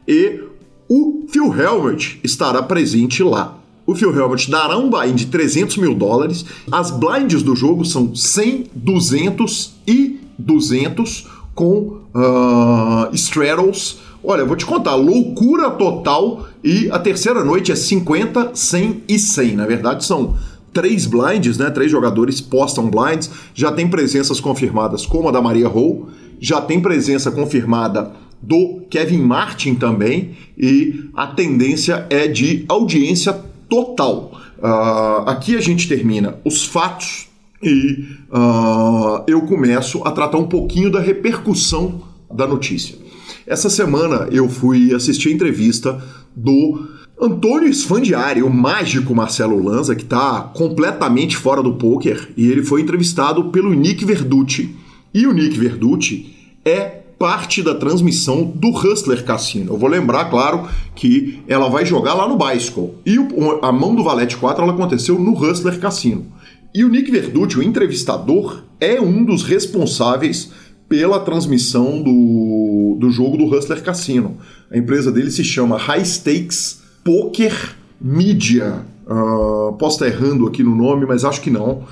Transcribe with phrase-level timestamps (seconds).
[0.06, 0.42] e
[0.90, 3.59] o Phil Helmut estará presente lá.
[3.90, 6.46] O Phil Helmut dará um buy de 300 mil dólares.
[6.72, 13.98] As blinds do jogo são 100, 200 e 200 com uh, straddles.
[14.24, 16.46] Olha, vou te contar, loucura total.
[16.64, 19.56] E a terceira noite é 50, 100 e 100.
[19.56, 20.36] Na verdade, são
[20.72, 21.72] três blinds, né?
[21.72, 23.32] Três jogadores postam blinds.
[23.56, 26.10] Já tem presenças confirmadas, como a da Maria Hall.
[26.40, 30.38] Já tem presença confirmada do Kevin Martin também.
[30.56, 34.32] E a tendência é de audiência total.
[34.58, 37.28] Uh, aqui a gente termina os fatos
[37.64, 42.02] e uh, eu começo a tratar um pouquinho da repercussão
[42.34, 42.98] da notícia.
[43.46, 46.02] Essa semana eu fui assistir a entrevista
[46.36, 46.88] do
[47.20, 52.82] Antônio Sfandiari, o mágico Marcelo Lanza, que está completamente fora do poker, e ele foi
[52.82, 54.76] entrevistado pelo Nick Verducci.
[55.14, 59.74] E o Nick Verducci é parte da transmissão do Hustler Cassino.
[59.74, 62.96] Eu vou lembrar, claro, que ela vai jogar lá no Bicycle.
[63.06, 63.18] E
[63.62, 66.28] a mão do Valete 4 ela aconteceu no Hustler Cassino.
[66.74, 70.52] E o Nick Verducci, o entrevistador, é um dos responsáveis
[70.88, 74.38] pela transmissão do, do jogo do Hustler Cassino.
[74.72, 78.86] A empresa dele se chama High Stakes Poker Media.
[79.06, 81.84] Uh, posso estar errando aqui no nome, mas acho que não.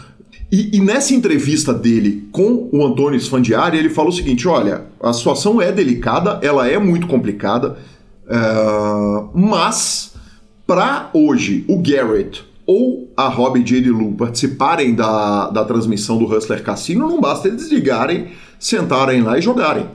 [0.51, 5.11] E, e, nessa entrevista dele com o Antônio Sfandiari, ele falou o seguinte: olha, a
[5.11, 7.77] situação é delicada, ela é muito complicada,
[8.25, 10.13] uh, mas
[10.65, 13.89] para hoje o Garrett ou a Robbie J.
[13.89, 18.29] Lu participarem da, da transmissão do Hustler Cassino, não basta eles ligarem,
[18.59, 19.85] sentarem lá e jogarem.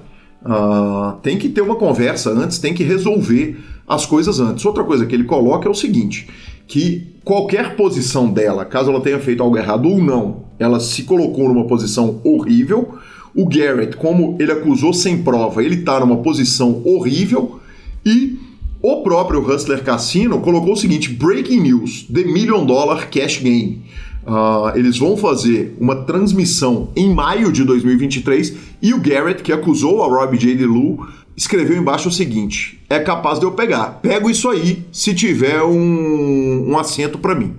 [0.45, 4.65] Uh, tem que ter uma conversa antes, tem que resolver as coisas antes.
[4.65, 6.29] Outra coisa que ele coloca é o seguinte:
[6.67, 11.49] que qualquer posição dela, caso ela tenha feito algo errado ou não, ela se colocou
[11.49, 12.97] numa posição horrível.
[13.35, 17.61] O Garrett, como ele acusou sem prova, ele está numa posição horrível.
[18.05, 18.39] E
[18.83, 23.83] o próprio Hustler Cassino colocou o seguinte: Breaking News: The Million Dollar Cash Game.
[24.25, 30.03] Uh, eles vão fazer uma transmissão em maio de 2023 e o Garrett, que acusou
[30.03, 30.65] a Robbie J.
[30.65, 34.01] Lu, escreveu embaixo o seguinte: é capaz de eu pegar.
[34.03, 37.57] Pego isso aí se tiver um, um assento para mim.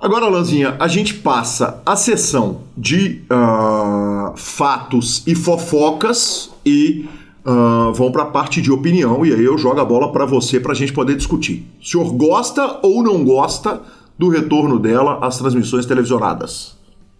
[0.00, 7.08] Agora, Lanzinha, a gente passa a sessão de uh, fatos e fofocas e
[7.46, 9.24] uh, vão para a parte de opinião.
[9.24, 11.66] E aí eu jogo a bola para você para a gente poder discutir.
[11.80, 13.80] O senhor gosta ou não gosta
[14.18, 16.76] do retorno dela às transmissões televisionadas?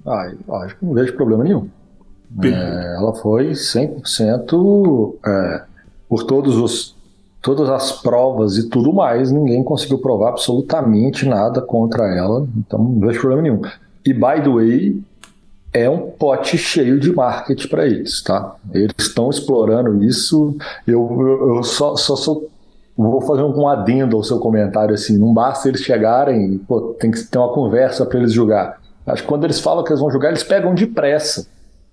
[0.06, 0.30] Ah,
[0.64, 1.68] acho que não vejo problema nenhum.
[2.42, 5.62] É, ela foi 100% é,
[6.14, 6.94] por todos os,
[7.42, 13.00] todas as provas e tudo mais, ninguém conseguiu provar absolutamente nada contra ela, então não
[13.00, 13.60] vejo problema nenhum.
[14.06, 15.02] E, by the way,
[15.72, 18.54] é um pote cheio de marketing para eles, tá?
[18.72, 20.56] Eles estão explorando isso.
[20.86, 22.48] Eu, eu, eu só, só sou
[22.96, 27.24] vou fazer um adendo ao seu comentário assim, não basta eles chegarem, pô, tem que
[27.24, 28.80] ter uma conversa para eles julgar.
[29.04, 31.44] Acho que quando eles falam que eles vão julgar, eles pegam depressa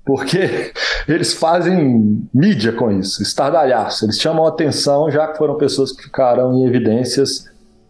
[0.06, 0.72] porque
[1.08, 4.06] eles fazem mídia com isso, estardalhaço.
[4.06, 7.46] Eles chamam atenção, já que foram pessoas que ficaram em evidências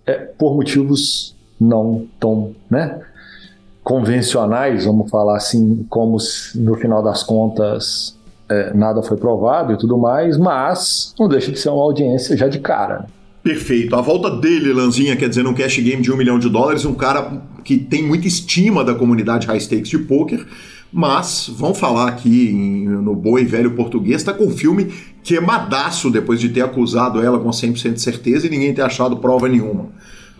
[0.05, 2.99] é, por motivos não tão né,
[3.83, 8.17] convencionais, vamos falar assim, como se, no final das contas
[8.49, 12.47] é, nada foi provado e tudo mais, mas não deixa de ser uma audiência já
[12.47, 12.99] de cara.
[12.99, 13.05] Né?
[13.43, 13.95] Perfeito.
[13.95, 16.93] A volta dele, Lanzinha, quer dizer, num cash game de um milhão de dólares, um
[16.93, 20.45] cara que tem muita estima da comunidade high stakes de poker
[20.91, 24.93] mas, vamos falar aqui em, no boa e velho português, está com o filme
[25.23, 29.47] queimadaço depois de ter acusado ela com 100% de certeza e ninguém ter achado prova
[29.47, 29.89] nenhuma.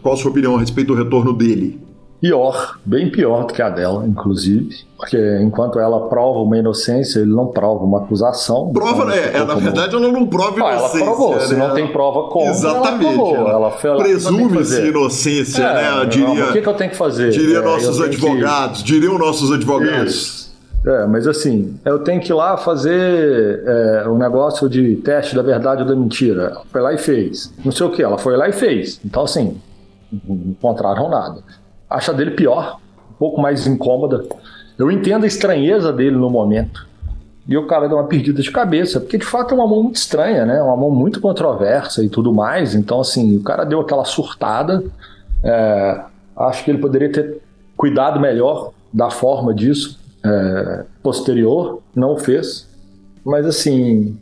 [0.01, 1.80] Qual a sua opinião a respeito do retorno dele?
[2.21, 4.69] Pior, bem pior do que a dela, inclusive.
[4.95, 8.71] Porque enquanto ela prova uma inocência, ele não prova uma acusação.
[8.71, 11.00] Prova, então, é, é na verdade ela não prova inocência.
[11.00, 11.39] Ah, ela provou, né?
[11.39, 13.36] se não tem prova contra, Exatamente.
[13.36, 16.06] Ela, ela Presume-se inocência, é, né?
[16.06, 17.31] Diria, o que, que, eu tenho que fazer?
[17.31, 18.88] Diria é, nossos advogados, que...
[18.88, 20.13] diriam nossos advogados.
[20.13, 20.41] Isso.
[20.86, 25.44] É, mas assim, eu tenho que ir lá fazer é, um negócio de teste da
[25.44, 26.57] verdade ou da mentira.
[26.72, 27.54] Foi lá e fez.
[27.63, 29.00] Não sei o que, ela foi lá e fez.
[29.06, 29.62] Então, assim,
[30.12, 31.44] não encontraram nada.
[31.89, 32.80] Acha dele pior,
[33.12, 34.25] um pouco mais incômoda.
[34.78, 36.89] Eu entendo a estranheza dele no momento.
[37.48, 39.98] E o cara deu uma perdida de cabeça, porque de fato é uma mão muito
[39.98, 40.62] estranha, né?
[40.62, 42.74] Uma mão muito controversa e tudo mais.
[42.74, 44.83] Então, assim, o cara deu aquela surtada.
[45.44, 46.01] É,
[46.38, 47.39] acho que ele poderia ter
[47.78, 52.68] cuidado melhor da forma disso é, posterior, não fez.
[53.25, 54.18] Mas assim,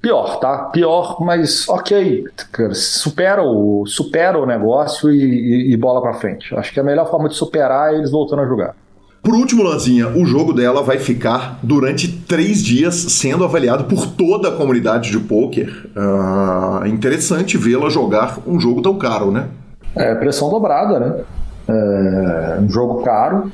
[0.00, 0.64] pior, tá?
[0.72, 2.24] Pior, mas ok,
[2.72, 6.54] supera o, supera o negócio e, e, e bola para frente.
[6.54, 8.74] Acho que a melhor forma de superar é eles voltando a jogar.
[9.22, 14.48] Por último, Lanzinha, o jogo dela vai ficar durante três dias sendo avaliado por toda
[14.48, 15.90] a comunidade de poker.
[15.94, 19.48] Uh, interessante vê-la jogar um jogo tão caro, né?
[19.94, 21.24] É pressão dobrada, né?
[21.68, 23.52] É um jogo caro,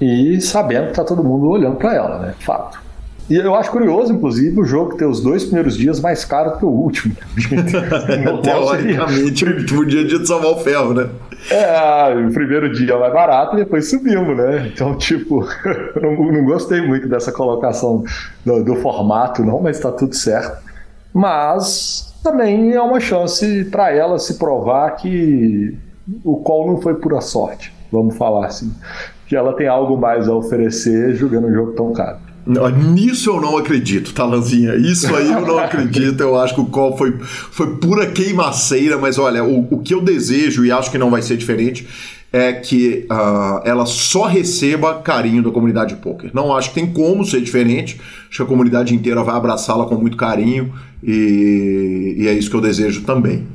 [0.00, 2.34] e sabendo que tá todo mundo olhando para ela, né?
[2.40, 2.86] Fato.
[3.28, 6.64] E eu acho curioso, inclusive, o jogo ter os dois primeiros dias mais caro que
[6.64, 7.16] o último.
[8.42, 11.08] Teoricamente, o último dia de salvar o ferro, né?
[11.50, 14.70] É, o primeiro dia é mais barato e depois subimos, né?
[14.72, 15.44] Então, tipo,
[15.96, 18.04] eu não, não gostei muito dessa colocação
[18.44, 20.64] do, do formato, não, mas tá tudo certo.
[21.12, 25.76] Mas também é uma chance para ela se provar que
[26.22, 28.72] o qual não foi pura sorte, vamos falar assim
[29.26, 32.18] que ela tem algo mais a oferecer jogando um jogo tão caro.
[32.46, 34.76] Nisso eu não acredito, Talanzinha.
[34.76, 36.20] Isso aí eu não acredito.
[36.20, 40.00] Eu acho que o call foi, foi pura queimaceira, mas olha, o, o que eu
[40.00, 41.88] desejo, e acho que não vai ser diferente,
[42.32, 46.30] é que uh, ela só receba carinho da comunidade de poker.
[46.32, 48.00] Não acho que tem como ser diferente.
[48.28, 50.72] Acho que a comunidade inteira vai abraçá-la com muito carinho
[51.02, 53.46] e, e é isso que eu desejo também.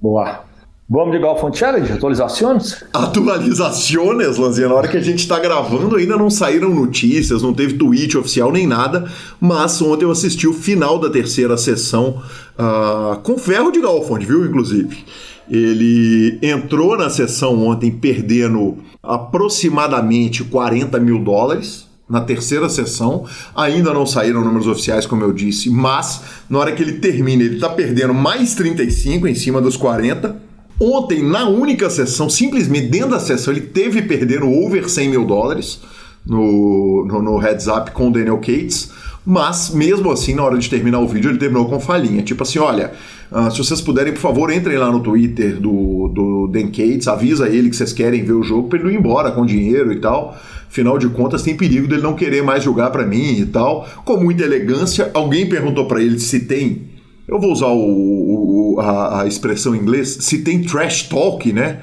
[0.00, 0.47] Boa.
[0.90, 1.92] Vamos de Golfon Challenge?
[1.92, 2.82] Atualizações?
[2.94, 4.68] Atualizações, Lanzinha.
[4.70, 8.50] Na hora que a gente está gravando, ainda não saíram notícias, não teve tweet oficial
[8.50, 9.04] nem nada.
[9.38, 12.22] Mas ontem eu assisti o final da terceira sessão
[12.58, 14.46] uh, com ferro de Golfond, viu?
[14.46, 15.04] Inclusive.
[15.50, 23.26] Ele entrou na sessão ontem perdendo aproximadamente 40 mil dólares na terceira sessão.
[23.54, 27.56] Ainda não saíram números oficiais, como eu disse, mas na hora que ele termina, ele
[27.56, 30.47] está perdendo mais 35 em cima dos 40
[30.80, 35.80] Ontem, na única sessão, simplesmente dentro da sessão, ele teve perdendo over 100 mil dólares
[36.24, 38.90] no, no, no heads up com o Daniel Cates.
[39.26, 42.22] Mas, mesmo assim, na hora de terminar o vídeo, ele terminou com falinha.
[42.22, 42.92] Tipo assim, olha,
[43.30, 47.48] uh, se vocês puderem, por favor, entrem lá no Twitter do, do Dan Cates, avisa
[47.48, 50.38] ele que vocês querem ver o jogo para ele ir embora com dinheiro e tal.
[50.66, 53.86] Afinal de contas, tem perigo dele não querer mais jogar para mim e tal.
[54.04, 56.97] Com muita elegância, alguém perguntou para ele se tem
[57.28, 61.80] eu vou usar o, o, a, a, expressão em inglês, se tem trash talk, né?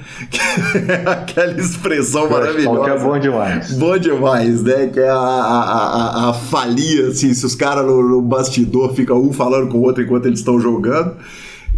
[1.06, 2.78] Aquela expressão trash maravilhosa.
[2.78, 3.72] Talk é bom demais.
[3.74, 4.88] Bom demais, né?
[4.88, 9.22] Que é a, a, a, a falia, assim, se os caras no, no, bastidor ficam
[9.22, 11.14] um falando com o outro enquanto eles estão jogando.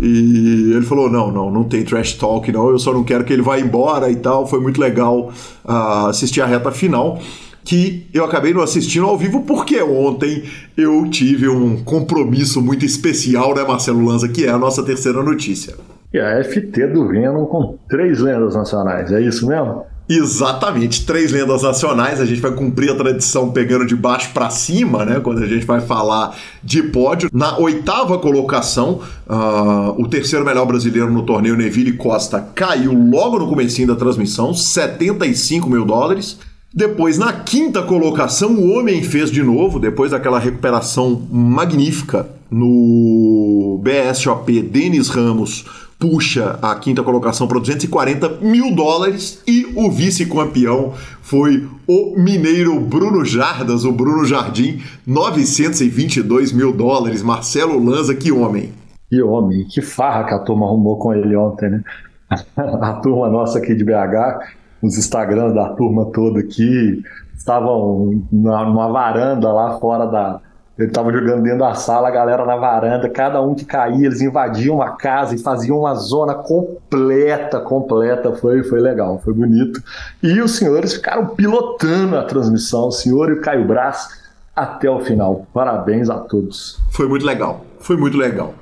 [0.01, 3.35] E ele falou: não, não, não tem trash talk, não, eu só não quero que
[3.35, 4.47] ele vá embora e tal.
[4.47, 5.31] Foi muito legal
[5.65, 7.21] uh, assistir a reta final.
[7.69, 10.43] Que eu acabei não assistindo ao vivo porque ontem
[10.75, 15.75] eu tive um compromisso muito especial, né, Marcelo Lanza, que é a nossa terceira notícia.
[16.11, 19.85] E a FT do Venom com três lendas nacionais, é isso mesmo?
[20.09, 22.19] Exatamente, três lendas nacionais.
[22.19, 25.21] A gente vai cumprir a tradição pegando de baixo para cima, né?
[25.21, 26.35] Quando a gente vai falar
[26.65, 27.29] de pódio.
[27.31, 33.47] Na oitava colocação, uh, o terceiro melhor brasileiro no torneio, Neville Costa, caiu logo no
[33.47, 36.39] comecinho da transmissão, 75 mil dólares.
[36.73, 44.63] Depois, na quinta colocação, o homem fez de novo, depois daquela recuperação magnífica no BSOP,
[44.63, 45.65] Denis Ramos
[45.99, 53.25] puxa a quinta colocação para 240 mil dólares e o vice-campeão foi o mineiro Bruno
[53.25, 57.23] Jardas, o Bruno Jardim, 922 mil dólares.
[57.23, 58.73] Marcelo Lanza, que homem!
[59.11, 61.83] Que homem, que farra que a turma arrumou com ele ontem, né?
[62.57, 67.03] A turma nossa aqui de BH, os Instagrams da turma toda aqui,
[67.37, 70.41] estavam numa varanda lá fora da,
[70.79, 74.21] ele tava jogando dentro da sala, a galera na varanda, cada um que caía, eles
[74.21, 78.33] invadiam a casa e faziam uma zona completa, completa.
[78.35, 79.83] Foi, foi legal, foi bonito.
[80.23, 84.09] E os senhores ficaram pilotando a transmissão, o senhor e o Caio Brás,
[84.55, 85.47] até o final.
[85.53, 86.81] Parabéns a todos.
[86.93, 88.55] Foi muito legal, foi muito legal.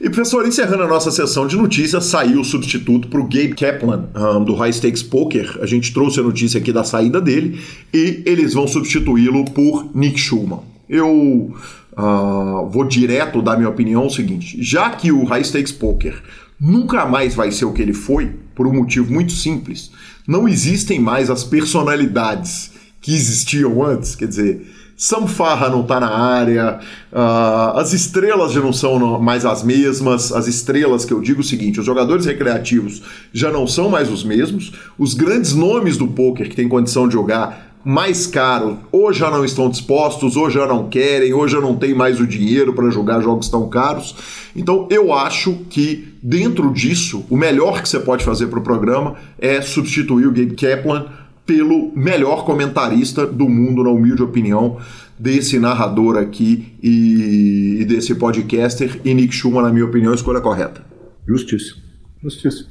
[0.00, 4.08] E, professor, encerrando a nossa sessão de notícias, saiu o substituto para o Gabe Kaplan,
[4.16, 5.58] um, do High Stakes Poker.
[5.60, 7.60] A gente trouxe a notícia aqui da saída dele
[7.92, 11.54] e eles vão substituí-lo por Nick Schulman eu
[11.96, 16.20] uh, vou direto dar minha opinião o seguinte: já que o High Stakes Poker
[16.60, 19.92] nunca mais vai ser o que ele foi, por um motivo muito simples,
[20.26, 24.79] não existem mais as personalidades que existiam antes, quer dizer.
[25.00, 26.78] Sam Farra não está na área,
[27.10, 30.30] uh, as estrelas já não são mais as mesmas.
[30.30, 33.00] As estrelas, que eu digo o seguinte: os jogadores recreativos
[33.32, 34.72] já não são mais os mesmos.
[34.98, 39.42] Os grandes nomes do poker que têm condição de jogar mais caro, ou já não
[39.42, 43.22] estão dispostos, ou já não querem, ou já não tem mais o dinheiro para jogar
[43.22, 44.14] jogos tão caros.
[44.54, 49.14] Então eu acho que dentro disso, o melhor que você pode fazer para o programa
[49.38, 51.06] é substituir o Gabe Kaplan
[51.50, 54.78] pelo melhor comentarista do mundo, na humilde opinião
[55.18, 59.00] desse narrador aqui e, desse podcaster.
[59.04, 60.80] E Nick Schumann, na minha opinião, escolha correta.
[61.26, 61.82] Justíssimo.
[62.22, 62.68] Justíssimo.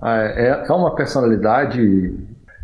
[0.00, 2.14] Ah, é, é uma personalidade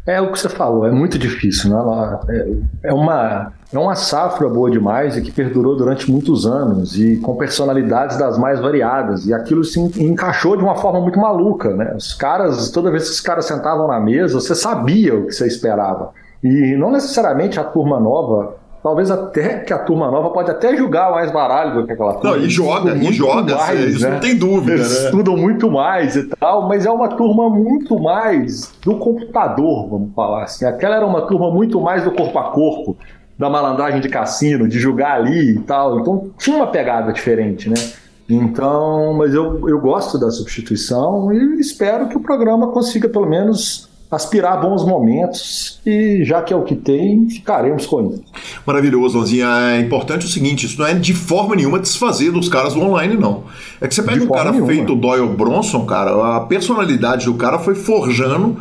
[0.07, 2.19] é o que você falou, é muito difícil, né?
[2.29, 7.19] É, é uma, é uma safra boa demais e que perdurou durante muitos anos e
[7.19, 9.27] com personalidades das mais variadas.
[9.27, 11.95] E aquilo se encaixou de uma forma muito maluca, né?
[11.97, 15.47] Os caras, toda vez que os caras sentavam na mesa, você sabia o que você
[15.47, 16.13] esperava.
[16.43, 21.11] E não necessariamente a turma nova Talvez até que a turma nova pode até julgar
[21.11, 22.37] mais baralho do que aquela turma.
[22.37, 24.13] Não, e joga, e joga, mais, isso né?
[24.13, 24.73] não tem dúvida.
[24.73, 25.05] Eles né?
[25.05, 30.45] estudam muito mais e tal, mas é uma turma muito mais do computador, vamos falar
[30.45, 30.65] assim.
[30.65, 32.97] Aquela era uma turma muito mais do corpo a corpo,
[33.39, 36.01] da malandragem de cassino, de julgar ali e tal.
[36.01, 37.77] Então tinha uma pegada diferente, né?
[38.31, 43.90] Então, mas eu, eu gosto da substituição e espero que o programa consiga pelo menos
[44.11, 48.25] aspirar bons momentos e já que é o que tem, ficaremos com isso.
[48.67, 49.47] Maravilhoso, Lanzinha.
[49.47, 53.17] É importante o seguinte, isso não é de forma nenhuma desfazer dos caras do online,
[53.17, 53.45] não.
[53.81, 54.73] É que você pega de um cara nenhuma.
[54.73, 58.57] feito Doyle Bronson, cara, a personalidade do cara foi forjando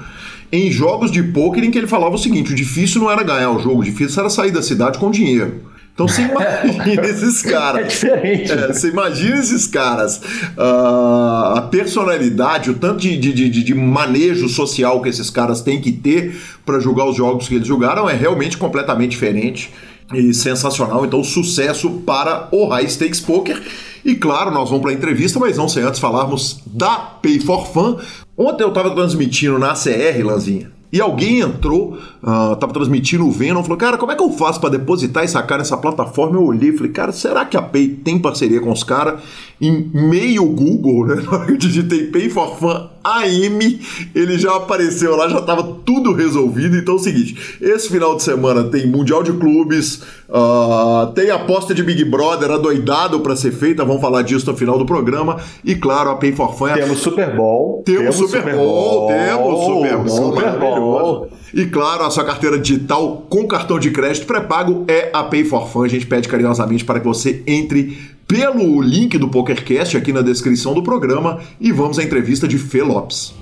[0.52, 3.52] em jogos de pôquer em que ele falava o seguinte, o difícil não era ganhar
[3.52, 5.62] o jogo, o difícil era sair da cidade com dinheiro.
[6.00, 7.82] Então você imagina esses caras.
[7.82, 8.52] É diferente.
[8.54, 10.22] É, você imagina esses caras.
[10.58, 15.82] Uh, a personalidade, o tanto de, de, de, de, manejo social que esses caras têm
[15.82, 19.74] que ter para jogar os jogos que eles jogaram é realmente completamente diferente
[20.14, 21.06] e sensacional.
[21.06, 23.62] Então, sucesso para o High Stakes Poker.
[24.06, 27.68] E claro, nós vamos para a entrevista, mas não sem antes falarmos da Pay for
[27.68, 27.98] Fun.
[28.38, 33.62] Ontem eu estava transmitindo na CR, Lanzinha e alguém entrou, uh, tava transmitindo o Venom,
[33.62, 36.38] falou, cara, como é que eu faço para depositar e sacar nessa plataforma?
[36.38, 39.22] Eu olhei e falei, cara, será que a Pay tem parceria com os caras?
[39.62, 41.16] Em meio Google, né?
[41.24, 43.80] Na hora que eu digitei Pay for Fun AM,
[44.16, 46.78] ele já apareceu lá, já estava tudo resolvido.
[46.78, 51.74] Então é o seguinte: esse final de semana tem Mundial de Clubes, uh, tem aposta
[51.74, 55.38] de Big Brother adoidado para ser feita, vamos falar disso no final do programa.
[55.64, 56.68] E claro, a Pay for Fun.
[56.70, 57.84] É temos Super Bowl.
[57.86, 61.30] Temos, temos Super, Super Bowl, Bowl, temos Super Bowl, Super Bowl.
[61.54, 65.68] E claro, a sua carteira digital com cartão de crédito pré-pago é a Pay for
[65.68, 65.84] Fun.
[65.84, 67.98] A gente pede carinhosamente para que você entre
[68.30, 72.84] pelo link do PokerCast aqui na descrição do programa e vamos à entrevista de Fê
[72.84, 73.34] Lopes.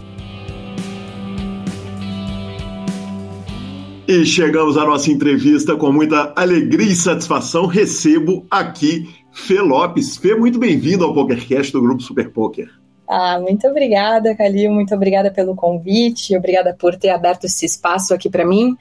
[4.08, 7.66] E chegamos à nossa entrevista com muita alegria e satisfação.
[7.66, 10.16] Recebo aqui Fê Lopes.
[10.16, 12.70] Fê, muito bem-vindo ao PokerCast do Grupo Super Poker.
[13.10, 14.72] Ah, muito obrigada, Calil.
[14.72, 16.34] Muito obrigada pelo convite.
[16.38, 18.78] Obrigada por ter aberto esse espaço aqui para mim.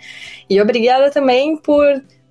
[0.48, 1.84] E obrigada também por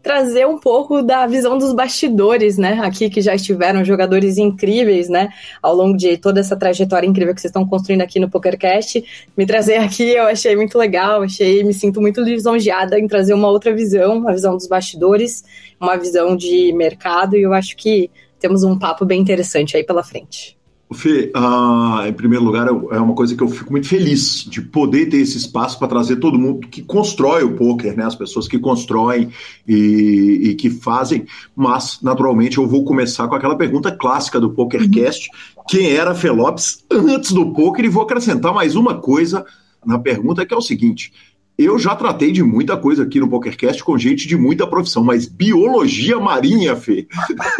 [0.06, 2.80] trazer um pouco da visão dos bastidores, né?
[2.84, 5.30] Aqui que já estiveram jogadores incríveis, né?
[5.60, 9.04] Ao longo de toda essa trajetória incrível que vocês estão construindo aqui no PokerCast.
[9.36, 13.50] Me trazer aqui eu achei muito legal, achei, me sinto muito lisonjeada em trazer uma
[13.50, 15.44] outra visão, uma visão dos bastidores,
[15.82, 20.04] uma visão de mercado, e eu acho que temos um papo bem interessante aí pela
[20.04, 20.56] frente.
[20.94, 25.08] Fê, uh, em primeiro lugar, é uma coisa que eu fico muito feliz de poder
[25.08, 28.06] ter esse espaço para trazer todo mundo que constrói o poker, né?
[28.06, 29.32] As pessoas que constroem
[29.68, 31.26] e, e, que fazem.
[31.56, 35.30] Mas, naturalmente, eu vou começar com aquela pergunta clássica do PokerCast:
[35.68, 37.84] quem era Fê Lopes antes do poker?
[37.84, 39.44] E vou acrescentar mais uma coisa
[39.84, 41.12] na pergunta, que é o seguinte:
[41.58, 45.26] eu já tratei de muita coisa aqui no PokerCast com gente de muita profissão, mas
[45.28, 47.08] biologia marinha, Fê.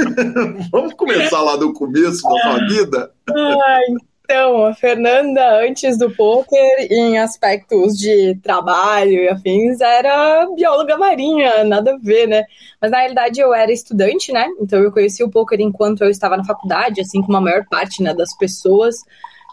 [0.72, 3.12] Vamos começar lá do começo da sua vida?
[3.30, 3.80] Ah,
[4.26, 11.64] então, a Fernanda, antes do poker, em aspectos de trabalho e afins, era bióloga marinha,
[11.64, 12.44] nada a ver, né?
[12.82, 14.48] Mas na realidade eu era estudante, né?
[14.60, 18.02] Então eu conheci o poker enquanto eu estava na faculdade, assim como a maior parte
[18.02, 18.96] né, das pessoas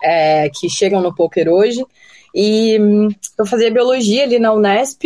[0.02, 1.84] é, que chegam no poker hoje.
[2.34, 3.08] E hum,
[3.38, 5.02] eu fazia biologia ali na Unesp.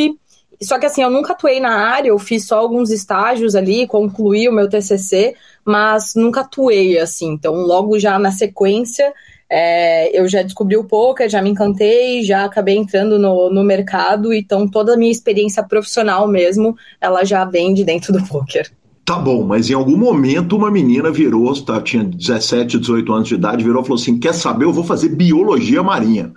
[0.63, 4.49] Só que assim, eu nunca atuei na área, eu fiz só alguns estágios ali, concluí
[4.49, 7.33] o meu TCC, mas nunca atuei assim.
[7.33, 9.13] Então, logo já na sequência,
[9.51, 14.33] é, eu já descobri o poker, já me encantei, já acabei entrando no, no mercado,
[14.33, 18.71] então toda a minha experiência profissional mesmo, ela já vem de dentro do poker.
[19.07, 23.37] Tá bom, mas em algum momento uma menina virou, tá, tinha 17, 18 anos de
[23.37, 24.65] idade, virou e falou assim: quer saber?
[24.65, 26.33] Eu vou fazer biologia marinha.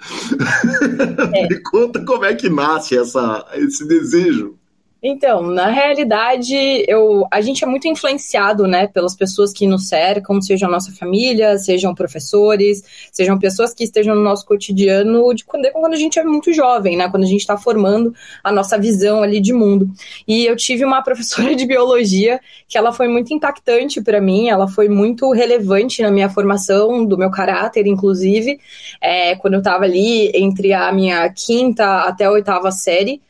[1.33, 1.47] É.
[1.49, 4.58] Me conta como é que nasce essa, esse desejo.
[5.01, 6.53] Então, na realidade,
[6.85, 10.91] eu, a gente é muito influenciado, né, pelas pessoas que nos cercam, sejam a nossa
[10.91, 16.19] família, sejam professores, sejam pessoas que estejam no nosso cotidiano de quando, quando a gente
[16.19, 18.13] é muito jovem, né, quando a gente está formando
[18.43, 19.89] a nossa visão ali de mundo.
[20.27, 24.67] E eu tive uma professora de biologia que ela foi muito impactante para mim, ela
[24.67, 28.59] foi muito relevante na minha formação, do meu caráter, inclusive,
[28.99, 33.21] é, quando eu estava ali entre a minha quinta até a oitava série.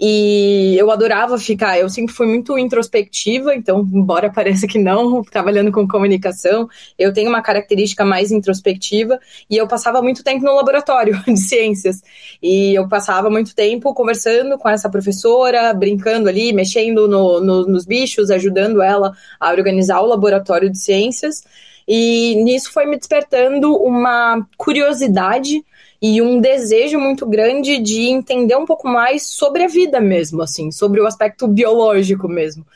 [0.00, 5.70] E eu adorava ficar, eu sempre fui muito introspectiva, então, embora pareça que não, trabalhando
[5.70, 11.22] com comunicação, eu tenho uma característica mais introspectiva e eu passava muito tempo no laboratório
[11.26, 12.02] de ciências.
[12.42, 17.86] E eu passava muito tempo conversando com essa professora, brincando ali, mexendo no, no, nos
[17.86, 21.44] bichos, ajudando ela a organizar o laboratório de ciências.
[21.86, 25.62] E nisso foi me despertando uma curiosidade
[26.06, 30.70] e um desejo muito grande de entender um pouco mais sobre a vida mesmo, assim,
[30.70, 32.66] sobre o aspecto biológico mesmo.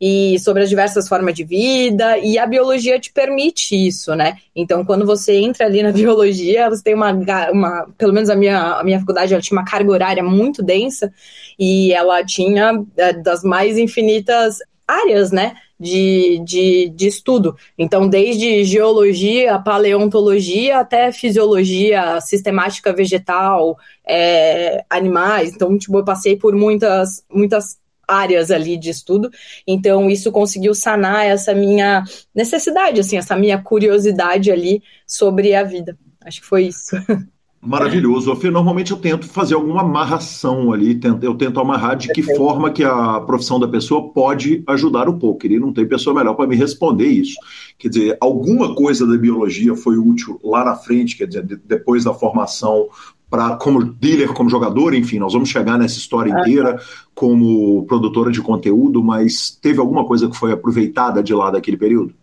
[0.00, 4.36] E sobre as diversas formas de vida, e a biologia te permite isso, né?
[4.54, 7.10] Então, quando você entra ali na biologia, você tem uma,
[7.50, 11.12] uma pelo menos a minha, a minha faculdade, ela tinha uma carga horária muito densa,
[11.58, 15.56] e ela tinha é, das mais infinitas áreas, né?
[15.78, 17.56] De, de, de estudo.
[17.76, 25.52] Então, desde geologia, paleontologia até fisiologia, sistemática vegetal, é, animais.
[25.54, 29.30] Então, tipo, eu passei por muitas, muitas áreas ali de estudo.
[29.66, 35.98] Então, isso conseguiu sanar essa minha necessidade, assim, essa minha curiosidade ali sobre a vida.
[36.24, 36.96] Acho que foi isso.
[37.66, 38.32] Maravilhoso.
[38.50, 43.20] Normalmente eu tento fazer alguma amarração ali, eu tento amarrar de que forma que a
[43.20, 45.50] profissão da pessoa pode ajudar o poker.
[45.50, 47.36] E não tem pessoa melhor para me responder isso.
[47.76, 52.14] Quer dizer, alguma coisa da biologia foi útil lá na frente, quer dizer, depois da
[52.14, 52.88] formação
[53.28, 56.80] para como dealer, como jogador, enfim, nós vamos chegar nessa história inteira
[57.12, 62.14] como produtora de conteúdo, mas teve alguma coisa que foi aproveitada de lá daquele período?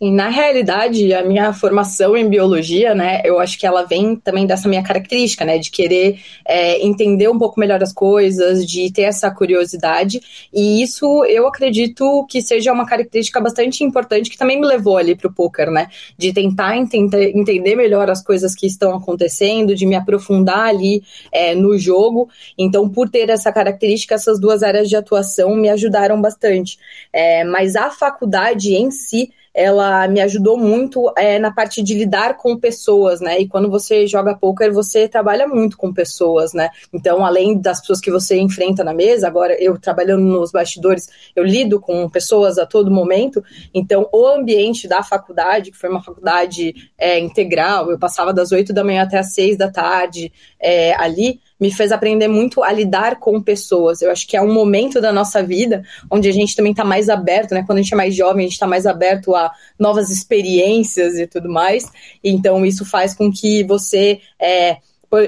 [0.00, 4.66] Na realidade, a minha formação em biologia, né, eu acho que ela vem também dessa
[4.66, 9.30] minha característica, né, de querer é, entender um pouco melhor as coisas, de ter essa
[9.30, 10.20] curiosidade,
[10.52, 15.14] e isso eu acredito que seja uma característica bastante importante que também me levou ali
[15.14, 19.84] para o poker, né, de tentar entender, entender melhor as coisas que estão acontecendo, de
[19.84, 22.28] me aprofundar ali é, no jogo.
[22.58, 26.78] Então, por ter essa característica, essas duas áreas de atuação me ajudaram bastante.
[27.12, 32.36] É, mas a faculdade em si ela me ajudou muito é, na parte de lidar
[32.36, 33.38] com pessoas, né?
[33.40, 36.70] E quando você joga poker, você trabalha muito com pessoas, né?
[36.92, 41.44] Então, além das pessoas que você enfrenta na mesa, agora eu trabalhando nos bastidores, eu
[41.44, 43.44] lido com pessoas a todo momento.
[43.74, 48.72] Então, o ambiente da faculdade, que foi uma faculdade é, integral, eu passava das oito
[48.72, 53.20] da manhã até as seis da tarde é, ali me fez aprender muito a lidar
[53.20, 54.02] com pessoas.
[54.02, 57.08] Eu acho que é um momento da nossa vida onde a gente também está mais
[57.08, 57.62] aberto, né?
[57.64, 59.48] Quando a gente é mais jovem, a gente está mais aberto a
[59.78, 61.88] novas experiências e tudo mais.
[62.24, 64.20] Então, isso faz com que você.
[64.40, 64.78] É,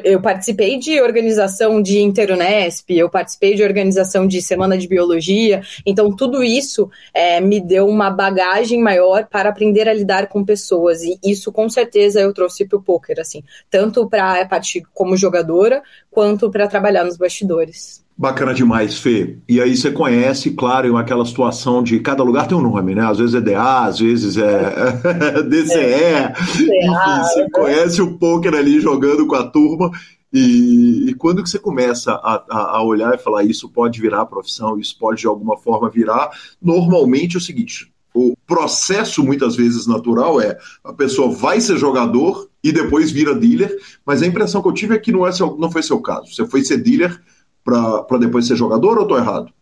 [0.04, 6.14] eu participei de organização de Interunesp, eu participei de organização de Semana de Biologia, então
[6.14, 11.18] tudo isso é, me deu uma bagagem maior para aprender a lidar com pessoas, e
[11.24, 15.82] isso com certeza eu trouxe para o poker, assim, tanto para a parte como jogadora,
[16.10, 18.03] quanto para trabalhar nos bastidores.
[18.16, 19.38] Bacana demais, Fê.
[19.48, 23.04] E aí você conhece, claro, aquela situação de cada lugar tem um nome, né?
[23.04, 25.74] Às vezes é DA, às vezes é DCE.
[25.74, 26.32] É.
[26.40, 27.48] Enfim, você né?
[27.52, 29.90] conhece o poker ali jogando com a turma.
[30.32, 34.26] E, e quando que você começa a, a, a, olhar e falar isso pode virar
[34.26, 36.30] profissão, isso pode de alguma forma virar,
[36.62, 42.48] normalmente é o seguinte: o processo muitas vezes natural é a pessoa vai ser jogador
[42.62, 45.56] e depois vira dealer, mas a impressão que eu tive é que não, é seu,
[45.56, 46.32] não foi seu caso.
[46.32, 47.20] Você foi ser dealer
[47.64, 49.52] para depois ser jogador ou estou errado?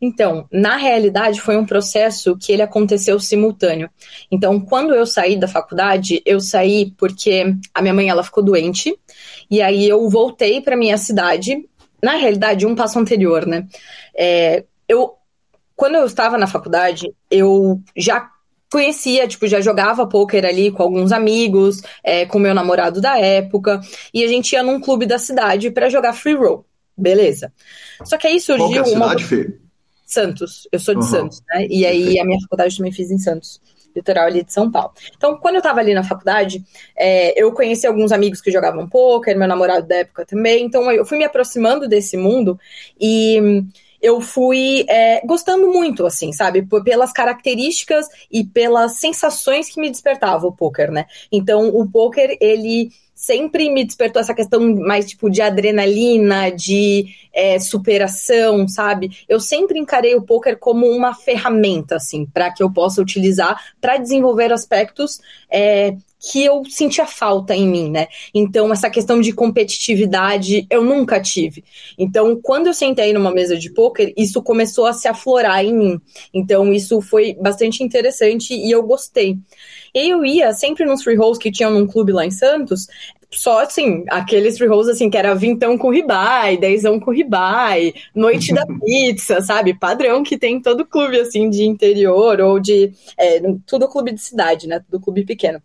[0.00, 3.90] Então, na realidade, foi um processo que ele aconteceu simultâneo.
[4.30, 8.96] Então, quando eu saí da faculdade, eu saí porque a minha mãe ela ficou doente
[9.50, 11.68] e aí eu voltei para minha cidade.
[12.00, 13.66] Na realidade, um passo anterior, né?
[14.16, 15.14] É, eu,
[15.74, 18.30] quando eu estava na faculdade, eu já
[18.70, 23.80] conhecia, tipo, já jogava poker ali com alguns amigos, é, com meu namorado da época,
[24.12, 26.67] e a gente ia num clube da cidade para jogar free roll.
[26.98, 27.52] Beleza.
[28.04, 29.28] Só que aí surgiu Qual que é a cidade, uma...
[29.28, 29.54] Fê?
[30.04, 30.66] Santos.
[30.72, 31.06] Eu sou de uhum.
[31.06, 31.66] Santos, né?
[31.68, 33.60] E aí a minha faculdade também fiz em Santos
[33.94, 34.92] litoral ali de São Paulo.
[35.16, 36.62] Então, quando eu tava ali na faculdade,
[36.96, 41.04] é, eu conheci alguns amigos que jogavam poker, meu namorado da época também, então eu
[41.04, 42.58] fui me aproximando desse mundo
[43.00, 43.64] e
[44.00, 46.66] eu fui é, gostando muito, assim, sabe?
[46.84, 51.06] Pelas características e pelas sensações que me despertava o poker, né?
[51.32, 57.58] Então, o poker, ele sempre me despertou essa questão mais tipo de adrenalina, de é,
[57.58, 59.10] superação, sabe?
[59.28, 63.96] Eu sempre encarei o poker como uma ferramenta, assim, para que eu possa utilizar para
[63.96, 68.08] desenvolver aspectos é, que eu sentia falta em mim, né?
[68.34, 71.64] Então, essa questão de competitividade eu nunca tive.
[71.96, 76.00] Então, quando eu sentei numa mesa de poker, isso começou a se aflorar em mim.
[76.34, 79.38] Então, isso foi bastante interessante e eu gostei.
[79.94, 82.86] Eu ia sempre nos free rolls que tinham num clube lá em Santos,
[83.30, 88.54] só assim, aqueles free rolls assim, que era vintão com ribai, dezão com ribai, noite
[88.54, 89.78] da pizza, sabe?
[89.78, 92.92] Padrão que tem em todo clube, assim, de interior ou de.
[93.18, 94.80] É, tudo clube de cidade, né?
[94.80, 95.60] Tudo clube pequeno.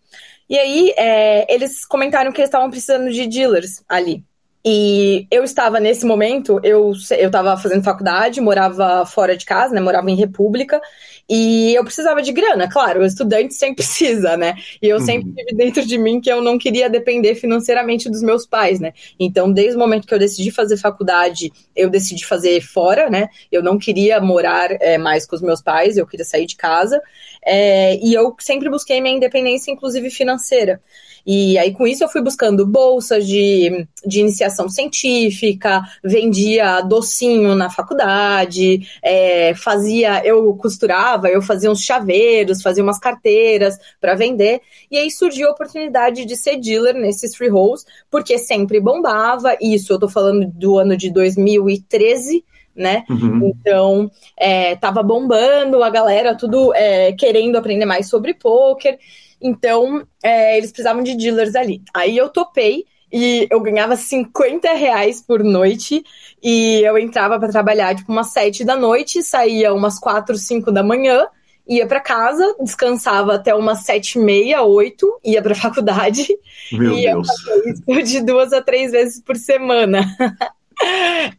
[0.48, 4.24] E aí, é, eles comentaram que eles estavam precisando de dealers ali.
[4.66, 9.80] E eu estava nesse momento, eu eu estava fazendo faculdade, morava fora de casa, né?
[9.80, 10.80] Morava em República,
[11.28, 14.54] e eu precisava de grana, claro, o estudante sempre precisa, né?
[14.80, 15.04] E eu uhum.
[15.04, 18.94] sempre tive dentro de mim que eu não queria depender financeiramente dos meus pais, né?
[19.20, 23.28] Então, desde o momento que eu decidi fazer faculdade, eu decidi fazer fora, né?
[23.52, 27.02] Eu não queria morar é, mais com os meus pais, eu queria sair de casa.
[27.46, 30.80] É, e eu sempre busquei minha independência, inclusive financeira.
[31.26, 37.70] E aí, com isso, eu fui buscando bolsas de, de iniciação científica, vendia docinho na
[37.70, 44.60] faculdade, é, fazia, eu costurava, eu fazia uns chaveiros, fazia umas carteiras para vender.
[44.90, 49.56] E aí surgiu a oportunidade de ser dealer nesses free rolls, porque sempre bombava.
[49.60, 53.04] Isso eu tô falando do ano de 2013 né?
[53.08, 53.52] Uhum.
[53.54, 58.98] Então, é, tava bombando, a galera tudo é, querendo aprender mais sobre poker.
[59.40, 61.82] Então, é, eles precisavam de dealers ali.
[61.92, 66.02] Aí eu topei e eu ganhava 50 reais por noite
[66.42, 70.82] e eu entrava para trabalhar tipo umas 7 da noite, saía umas 4, 5 da
[70.82, 71.26] manhã,
[71.66, 76.26] ia para casa, descansava até umas 7 e meia, 8, ia para faculdade
[76.72, 77.28] Meu e Deus.
[77.28, 80.04] ia isso de duas a três vezes por semana.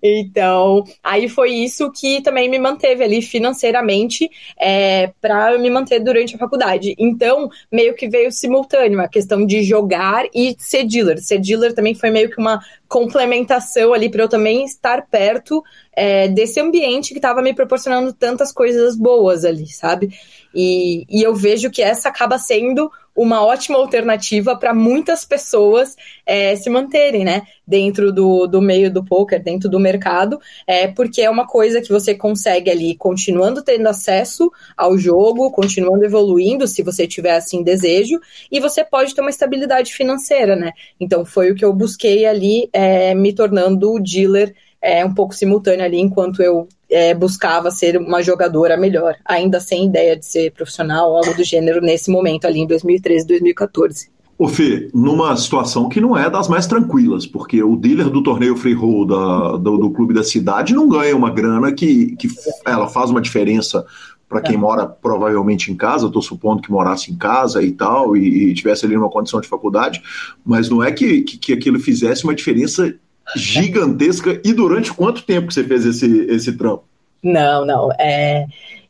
[0.01, 6.35] então, aí foi isso que também me manteve ali financeiramente é, para me manter durante
[6.35, 6.95] a faculdade.
[6.97, 11.21] Então, meio que veio simultâneo a questão de jogar e ser dealer.
[11.21, 15.63] Ser dealer também foi meio que uma complementação ali para eu também estar perto
[15.95, 20.09] é, desse ambiente que estava me proporcionando tantas coisas boas ali, sabe?
[20.53, 25.95] E, e eu vejo que essa acaba sendo uma ótima alternativa para muitas pessoas
[26.25, 31.21] é, se manterem, né, dentro do, do meio do poker, dentro do mercado, é, porque
[31.21, 36.83] é uma coisa que você consegue ali, continuando tendo acesso ao jogo, continuando evoluindo, se
[36.83, 38.19] você tiver assim desejo,
[38.51, 40.73] e você pode ter uma estabilidade financeira, né?
[40.99, 45.85] Então foi o que eu busquei ali, é, me tornando dealer é, um pouco simultâneo
[45.85, 51.09] ali, enquanto eu é, buscava ser uma jogadora melhor, ainda sem ideia de ser profissional
[51.09, 54.09] ou algo do gênero nesse momento ali em 2013, 2014.
[54.38, 58.57] Ô Fê, numa situação que não é das mais tranquilas, porque o dealer do torneio
[58.57, 62.27] freehold da, do, do, clube da cidade não ganha uma grana que, que
[62.65, 63.85] ela faz uma diferença
[64.27, 64.57] para quem é.
[64.57, 68.85] mora provavelmente em casa, estou supondo que morasse em casa e tal, e, e tivesse
[68.85, 70.01] ali numa condição de faculdade,
[70.43, 72.93] mas não é que, que, que aquilo fizesse uma diferença
[73.35, 74.39] gigantesca.
[74.43, 76.83] E durante quanto tempo que você fez esse, esse trampo?
[77.23, 77.91] Não, não.
[77.99, 78.45] É,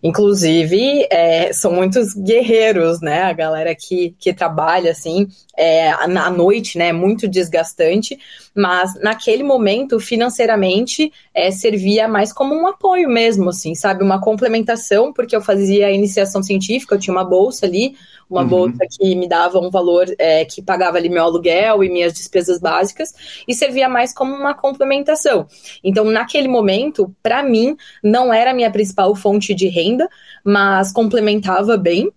[0.06, 3.24] Inclusive, é, são muitos guerreiros, né?
[3.24, 6.94] A galera que, que trabalha assim é, à noite, né?
[6.94, 8.16] Muito desgastante,
[8.54, 14.04] mas naquele momento, financeiramente, é, servia mais como um apoio mesmo, assim, sabe?
[14.04, 17.96] Uma complementação, porque eu fazia iniciação científica, eu tinha uma bolsa ali,
[18.30, 18.48] uma uhum.
[18.48, 22.60] bolsa que me dava um valor é, que pagava ali meu aluguel e minhas despesas
[22.60, 23.14] básicas,
[23.48, 25.48] e servia mais como uma complementação.
[25.84, 30.10] Então, naquele momento, para mim, não era a minha principal fonte de renda
[30.46, 32.12] mas complementava bem.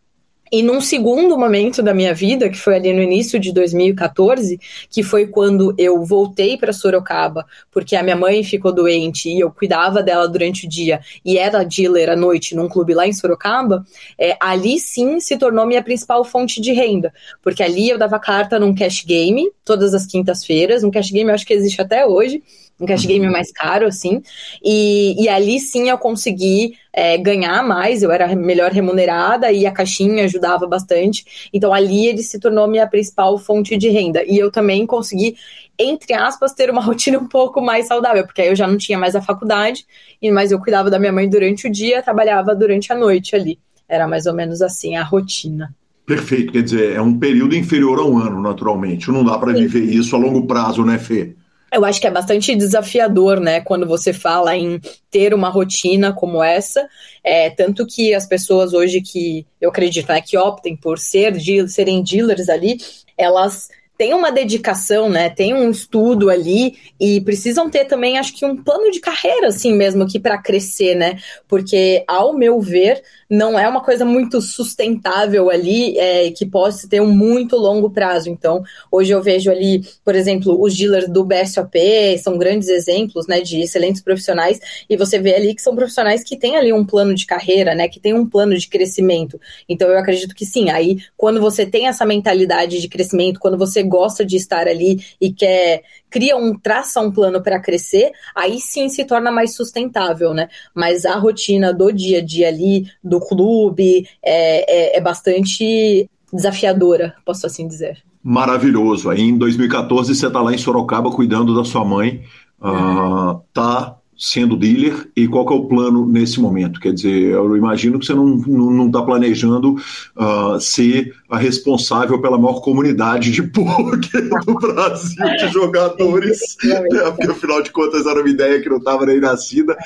[0.50, 4.58] E num segundo momento da minha vida, que foi ali no início de 2014,
[4.90, 9.50] que foi quando eu voltei para Sorocaba, porque a minha mãe ficou doente e eu
[9.50, 13.84] cuidava dela durante o dia e era dealer à noite num clube lá em Sorocaba,
[14.18, 18.58] é, ali sim se tornou minha principal fonte de renda, porque ali eu dava carta
[18.58, 22.42] num cash game todas as quintas-feiras, um cash game eu acho que existe até hoje
[22.80, 23.32] um cash game uhum.
[23.32, 24.22] mais caro, assim.
[24.62, 29.72] E, e ali sim eu consegui é, ganhar mais, eu era melhor remunerada e a
[29.72, 31.48] caixinha ajudava bastante.
[31.52, 34.22] Então ali ele se tornou minha principal fonte de renda.
[34.24, 35.36] E eu também consegui,
[35.78, 38.98] entre aspas, ter uma rotina um pouco mais saudável, porque aí eu já não tinha
[38.98, 39.84] mais a faculdade,
[40.32, 43.58] mas eu cuidava da minha mãe durante o dia, trabalhava durante a noite ali.
[43.88, 45.74] Era mais ou menos assim a rotina.
[46.04, 49.10] Perfeito, quer dizer, é um período inferior a um ano, naturalmente.
[49.10, 51.34] Não dá para viver isso a longo prazo, né, Fê?
[51.72, 56.42] Eu acho que é bastante desafiador, né, quando você fala em ter uma rotina como
[56.42, 56.88] essa.
[57.22, 62.02] É, tanto que as pessoas hoje que eu acredito né, que optem por ser serem
[62.02, 62.78] dealers ali,
[63.16, 65.28] elas têm uma dedicação, né?
[65.28, 69.74] Tem um estudo ali e precisam ter também, acho que um plano de carreira, assim
[69.74, 71.18] mesmo, aqui para crescer, né?
[71.48, 77.00] Porque, ao meu ver, não é uma coisa muito sustentável ali, é, que possa ter
[77.02, 78.30] um muito longo prazo.
[78.30, 83.40] Então, hoje eu vejo ali, por exemplo, os dealers do BSOP, são grandes exemplos, né,
[83.40, 87.14] de excelentes profissionais, e você vê ali que são profissionais que têm ali um plano
[87.14, 89.40] de carreira, né, que tem um plano de crescimento.
[89.68, 93.82] Então, eu acredito que sim, aí, quando você tem essa mentalidade de crescimento, quando você
[93.88, 98.88] gosta de estar ali e quer cria um, traça um plano para crescer, aí sim
[98.88, 100.48] se torna mais sustentável, né?
[100.74, 107.14] Mas a rotina do dia a dia ali, do clube, é, é, é bastante desafiadora,
[107.24, 108.02] posso assim dizer.
[108.22, 109.10] Maravilhoso.
[109.10, 112.22] Aí em 2014 você está lá em Sorocaba cuidando da sua mãe,
[112.60, 116.80] uh, tá sendo dealer e qual é o plano nesse momento?
[116.80, 119.74] Quer dizer, eu imagino que você não está não, não tá planejando
[120.16, 127.30] uh, ser a responsável pela maior comunidade de poker do Brasil de jogadores, é, porque
[127.30, 129.76] afinal de contas era uma ideia que não estava nem nascida.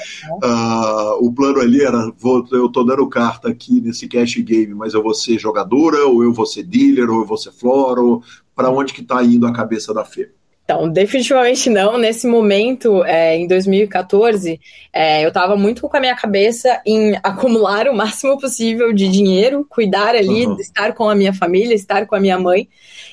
[0.42, 4.94] Uh, o plano ali era, vou, eu estou dando carta aqui nesse cash game, mas
[4.94, 8.22] eu vou ser jogadora, ou eu vou ser dealer, ou eu vou ser floro,
[8.56, 10.30] para onde que está indo a cabeça da Fê?
[10.64, 11.98] Então, definitivamente não.
[11.98, 14.60] Nesse momento, é, em 2014,
[14.92, 19.66] é, eu estava muito com a minha cabeça em acumular o máximo possível de dinheiro,
[19.68, 20.56] cuidar ali, uhum.
[20.58, 22.68] estar com a minha família, estar com a minha mãe.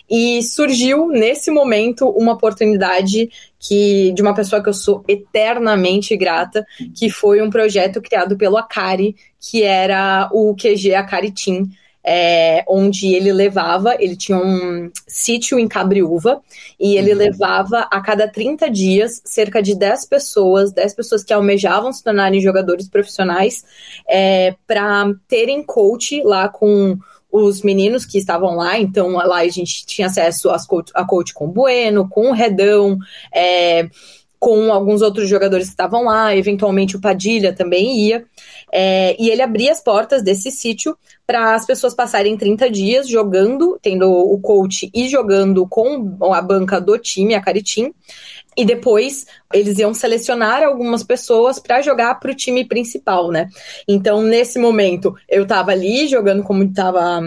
[0.09, 6.65] E surgiu, nesse momento, uma oportunidade que de uma pessoa que eu sou eternamente grata,
[6.95, 11.67] que foi um projeto criado pelo Akari, que era o QG Akari Team
[12.03, 16.41] é, onde ele levava, ele tinha um sítio em Cabriúva,
[16.79, 17.17] e ele uhum.
[17.17, 22.41] levava a cada 30 dias cerca de 10 pessoas, 10 pessoas que almejavam se tornarem
[22.41, 23.63] jogadores profissionais,
[24.07, 26.97] é, para terem coach lá com
[27.31, 31.33] os meninos que estavam lá, então lá a gente tinha acesso às coach, a coach
[31.33, 32.97] com o Bueno, com o Redão,
[33.31, 33.88] é,
[34.39, 38.25] com alguns outros jogadores que estavam lá, eventualmente o Padilha também ia.
[38.71, 40.97] É, e ele abria as portas desse sítio
[41.28, 46.80] para as pessoas passarem 30 dias jogando, tendo o coach e jogando com a banca
[46.80, 47.93] do time, a Caritim.
[48.56, 53.47] E depois eles iam selecionar algumas pessoas para jogar para o time principal, né?
[53.88, 57.21] Então, nesse momento, eu estava ali jogando como estava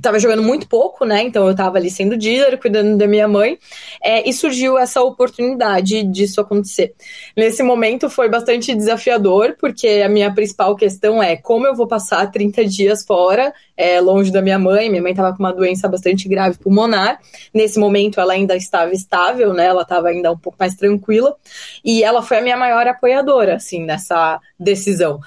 [0.00, 1.22] tava jogando muito pouco, né?
[1.22, 3.58] Então eu tava ali sendo dealer, cuidando da minha mãe,
[4.02, 6.94] é, e surgiu essa oportunidade disso acontecer.
[7.36, 12.30] Nesse momento foi bastante desafiador, porque a minha principal questão é como eu vou passar
[12.30, 14.90] 30 dias fora, é, longe da minha mãe.
[14.90, 17.20] Minha mãe tava com uma doença bastante grave pulmonar.
[17.52, 19.66] Nesse momento ela ainda estava estável, né?
[19.66, 21.36] Ela tava ainda um pouco mais tranquila,
[21.84, 25.20] e ela foi a minha maior apoiadora, assim, nessa decisão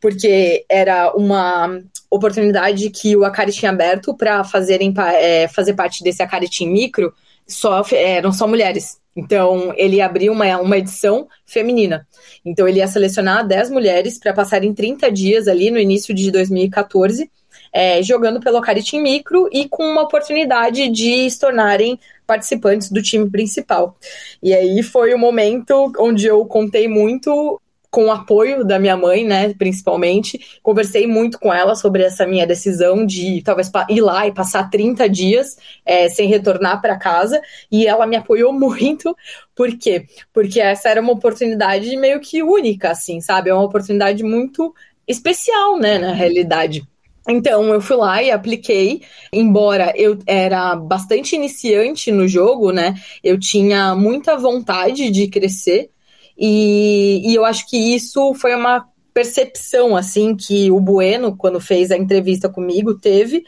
[0.00, 6.22] porque era uma oportunidade que o Akari tinha aberto para fazerem é, fazer parte desse
[6.22, 7.12] Akari Team Micro,
[7.46, 8.98] só eram só mulheres.
[9.16, 12.06] Então, ele abriu uma, uma edição feminina.
[12.44, 17.28] Então, ele ia selecionar 10 mulheres para passarem 30 dias ali no início de 2014,
[17.72, 23.02] é, jogando pelo Akari Team Micro e com uma oportunidade de se tornarem participantes do
[23.02, 23.96] time principal.
[24.42, 27.60] E aí foi o momento onde eu contei muito
[27.90, 30.58] com o apoio da minha mãe, né, principalmente.
[30.62, 35.08] Conversei muito com ela sobre essa minha decisão de talvez ir lá e passar 30
[35.08, 39.16] dias é, sem retornar para casa, e ela me apoiou muito.
[39.54, 40.06] Por quê?
[40.32, 43.50] Porque essa era uma oportunidade meio que única, assim, sabe?
[43.50, 44.74] É uma oportunidade muito
[45.06, 46.86] especial, né, na realidade.
[47.30, 52.94] Então, eu fui lá e apliquei, embora eu era bastante iniciante no jogo, né?
[53.22, 55.90] Eu tinha muita vontade de crescer,
[56.38, 61.90] e, e eu acho que isso foi uma percepção assim que o Bueno, quando fez
[61.90, 63.42] a entrevista comigo, teve,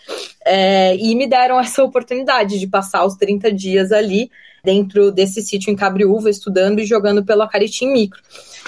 [0.45, 4.31] é, e me deram essa oportunidade de passar os 30 dias ali
[4.65, 8.21] dentro desse sítio em Cabriúva, estudando e jogando pelo Acaritim Micro.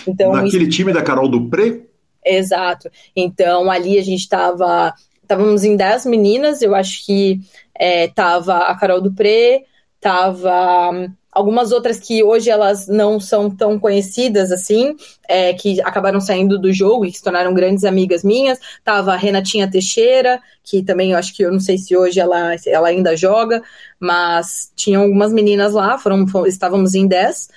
[0.06, 0.76] Então, Naquele isso...
[0.76, 1.80] time da Carol Dupré?
[2.24, 2.88] Exato.
[3.16, 4.94] Então ali a gente estava.
[5.20, 7.40] Estávamos em 10 meninas, eu acho que
[7.80, 9.62] estava é, a Carol Dupré,
[9.96, 14.94] estava algumas outras que hoje elas não são tão conhecidas assim,
[15.26, 18.58] é, que acabaram saindo do jogo e que se tornaram grandes amigas minhas.
[18.84, 22.54] Tava a Renatinha Teixeira, que também eu acho que eu não sei se hoje ela,
[22.66, 23.62] ela ainda joga,
[23.98, 27.48] mas tinham algumas meninas lá, foram, estávamos em 10.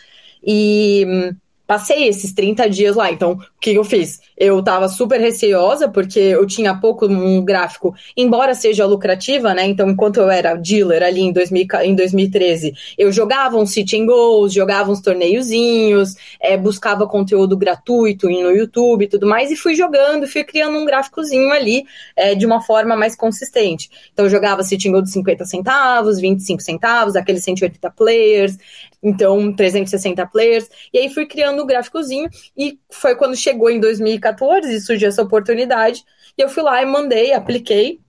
[0.48, 1.36] E hum,
[1.68, 3.12] passei esses 30 dias lá.
[3.12, 4.20] Então, o que eu fiz?
[4.38, 9.66] Eu estava super receosa, porque eu tinha pouco um gráfico, embora seja lucrativa, né?
[9.66, 14.54] Então, enquanto eu era dealer ali em, 2000, em 2013, eu jogava uns sitting goals,
[14.54, 20.28] jogava uns torneiozinhos, é, buscava conteúdo gratuito no YouTube e tudo mais, e fui jogando,
[20.28, 23.90] fui criando um gráficozinho ali é, de uma forma mais consistente.
[24.14, 28.58] Então, eu jogava sitting goal de 50 centavos, 25 centavos, aqueles 180 players,
[29.06, 33.80] então 360 players, e aí fui criando o um gráficozinho, e foi quando chegou em
[33.80, 36.04] 2014 surgiu essa oportunidade,
[36.36, 38.00] e eu fui lá e mandei, apliquei,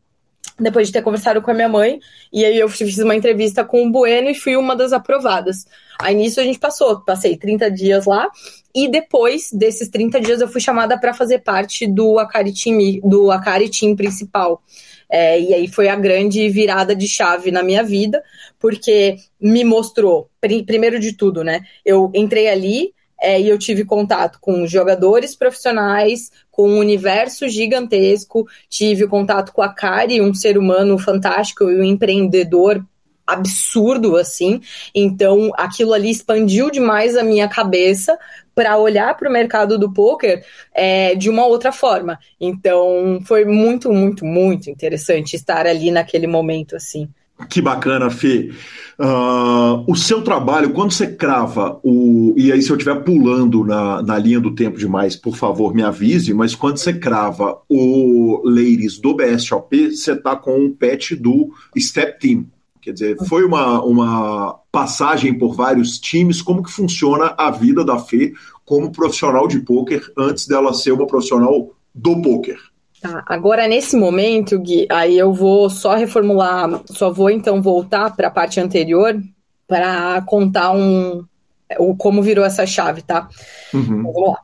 [0.59, 2.01] depois de ter conversado com a minha mãe,
[2.33, 5.67] e aí eu fiz uma entrevista com o Bueno e fui uma das aprovadas.
[6.01, 8.29] Aí nisso a gente passou, passei 30 dias lá,
[8.75, 13.31] e depois desses 30 dias eu fui chamada para fazer parte do Akari Team, do
[13.31, 14.63] Akari Team principal.
[15.09, 18.23] É, e aí foi a grande virada de chave na minha vida,
[18.59, 21.61] porque me mostrou, primeiro de tudo, né?
[21.85, 28.47] Eu entrei ali é, e eu tive contato com jogadores profissionais, com um universo gigantesco,
[28.69, 32.85] tive contato com a Kari, um ser humano fantástico e um empreendedor
[33.27, 34.61] absurdo assim.
[34.95, 38.17] Então, aquilo ali expandiu demais a minha cabeça
[38.57, 40.43] para olhar para o mercado do poker
[40.75, 42.19] é, de uma outra forma.
[42.41, 47.07] Então, foi muito, muito, muito interessante estar ali naquele momento assim.
[47.51, 48.51] Que bacana, Fê.
[48.99, 52.33] Uh, o seu trabalho, quando você crava o.
[52.35, 55.83] E aí, se eu estiver pulando na, na linha do tempo demais, por favor, me
[55.83, 61.51] avise, mas quando você crava o Ladies do BSOP, você está com um patch do
[61.79, 62.47] Step Team.
[62.87, 66.41] Quer dizer, foi uma, uma passagem por vários times.
[66.41, 68.33] Como que funciona a vida da Fê
[68.65, 72.57] como profissional de pôquer antes dela ser uma profissional do pôquer?
[73.03, 78.29] Tá, agora nesse momento, Gui, aí eu vou só reformular, só vou então voltar para
[78.29, 79.21] a parte anterior
[79.67, 81.25] para contar um
[81.81, 83.29] o como virou essa chave, tá?
[83.75, 84.05] Uhum.
[84.11, 84.37] Então.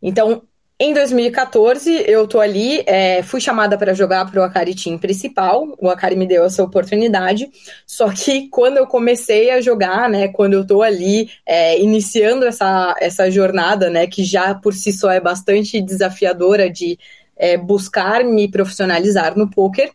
[0.00, 0.42] Então,
[0.82, 5.76] em 2014, eu tô ali, é, fui chamada para jogar para o Akari Team principal,
[5.78, 7.50] o Akari me deu essa oportunidade,
[7.86, 12.96] só que quando eu comecei a jogar, né, quando eu tô ali é, iniciando essa,
[12.98, 16.98] essa jornada, né, que já por si só é bastante desafiadora de
[17.36, 19.92] é, buscar me profissionalizar no poker,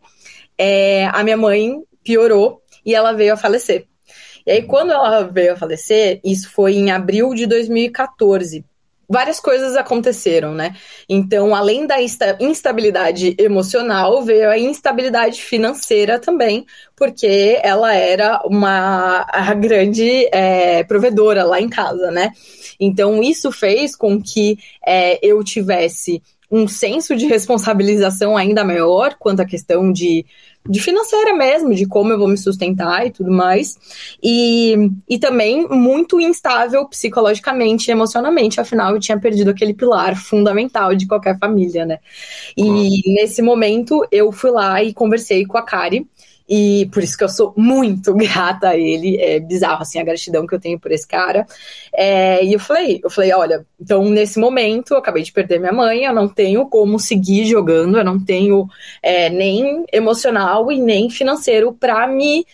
[0.56, 3.88] é, a minha mãe piorou e ela veio a falecer.
[4.46, 8.64] E aí, quando ela veio a falecer, isso foi em abril de 2014
[9.10, 10.76] várias coisas aconteceram, né?
[11.08, 11.98] Então, além da
[12.40, 16.66] instabilidade emocional, veio a instabilidade financeira também,
[16.96, 22.32] porque ela era uma a grande é, provedora lá em casa, né?
[22.80, 29.42] Então, isso fez com que é, eu tivesse um senso de responsabilização ainda maior quanto
[29.42, 30.26] à questão de
[30.68, 33.78] de financeira mesmo, de como eu vou me sustentar e tudo mais.
[34.22, 34.76] E,
[35.08, 41.08] e também muito instável psicologicamente e emocionalmente, afinal eu tinha perdido aquele pilar fundamental de
[41.08, 42.00] qualquer família, né?
[42.58, 46.08] E nesse momento eu fui lá e conversei com a Kari.
[46.48, 49.18] E por isso que eu sou muito grata a ele.
[49.18, 51.46] É bizarro, assim, a gratidão que eu tenho por esse cara.
[51.94, 55.74] É, e eu falei, eu falei, olha, então nesse momento eu acabei de perder minha
[55.74, 58.68] mãe, eu não tenho como seguir jogando, eu não tenho
[59.02, 62.46] é, nem emocional e nem financeiro para me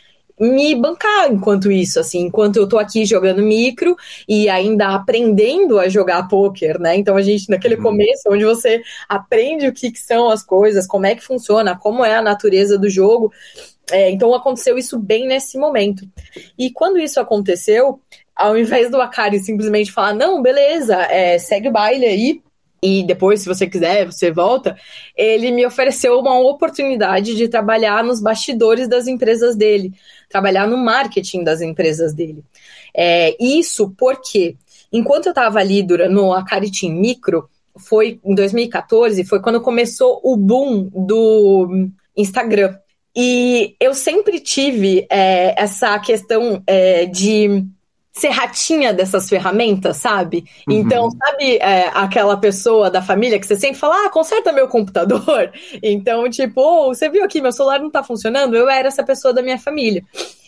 [0.41, 3.95] me bancar enquanto isso, assim, enquanto eu tô aqui jogando micro
[4.27, 6.95] e ainda aprendendo a jogar poker, né?
[6.95, 7.83] Então a gente, naquele uhum.
[7.83, 12.03] começo, onde você aprende o que, que, são as coisas, como é que funciona, como
[12.03, 13.31] é a natureza do jogo.
[13.91, 16.07] É, então aconteceu isso bem nesse momento.
[16.57, 17.99] E quando isso aconteceu,
[18.35, 22.41] ao invés do Akari simplesmente falar, não, beleza, é, segue o baile aí,
[22.83, 24.75] e depois, se você quiser, você volta.
[25.15, 29.93] Ele me ofereceu uma oportunidade de trabalhar nos bastidores das empresas dele,
[30.27, 32.43] trabalhar no marketing das empresas dele.
[32.95, 34.55] É, isso porque,
[34.91, 40.35] enquanto eu estava ali no Akari Team Micro, foi em 2014, foi quando começou o
[40.35, 41.87] boom do
[42.17, 42.75] Instagram.
[43.15, 47.65] E eu sempre tive é, essa questão é, de
[48.13, 50.43] ser ratinha dessas ferramentas, sabe?
[50.67, 50.79] Uhum.
[50.79, 55.51] Então, sabe é, aquela pessoa da família que você sempre fala, ah, conserta meu computador?
[55.81, 58.55] Então, tipo, oh, você viu aqui, meu celular não tá funcionando?
[58.55, 60.03] Eu era essa pessoa da minha família.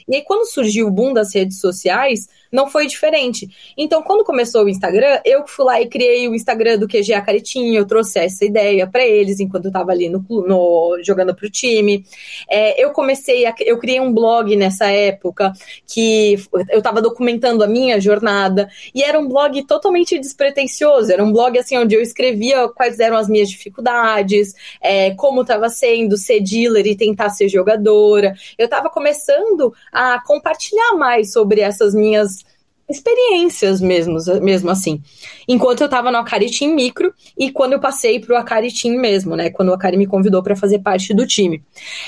[0.08, 3.50] E aí, quando surgiu o boom das redes sociais, não foi diferente.
[3.76, 7.74] Então, quando começou o Instagram, eu fui lá e criei o Instagram do QG Acaritinho,
[7.74, 12.06] eu trouxe essa ideia para eles enquanto eu estava ali no, no, jogando pro time.
[12.48, 15.52] É, eu comecei, a, eu criei um blog nessa época
[15.88, 16.38] que
[16.70, 21.58] eu estava documentando a minha jornada e era um blog totalmente despretensioso, era um blog
[21.58, 26.86] assim onde eu escrevia quais eram as minhas dificuldades, é, como estava sendo ser dealer
[26.86, 28.36] e tentar ser jogadora.
[28.60, 32.43] Eu estava começando a compartilhar mais sobre essas minhas
[32.94, 35.02] experiências mesmo, mesmo assim.
[35.48, 39.36] Enquanto eu tava no Akari Team Micro e quando eu passei pro Akari Team mesmo,
[39.36, 39.50] né?
[39.50, 41.64] Quando o Akari me convidou para fazer parte do time.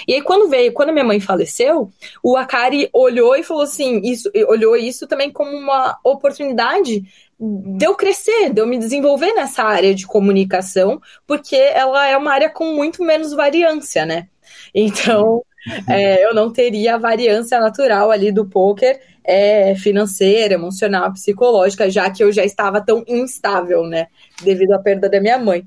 [0.08, 1.92] E aí quando veio, quando minha mãe faleceu,
[2.24, 7.04] o Akari olhou e falou assim, isso, olhou isso também como uma oportunidade
[7.38, 12.32] de eu crescer, de eu me desenvolver nessa área de comunicação, porque ela é uma
[12.32, 14.28] área com muito menos variância, né?
[14.74, 15.44] Então,
[15.90, 22.10] é, eu não teria a variância natural ali do poker é, financeira, emocional, psicológica, já
[22.10, 24.08] que eu já estava tão instável, né?
[24.44, 25.66] Devido à perda da minha mãe.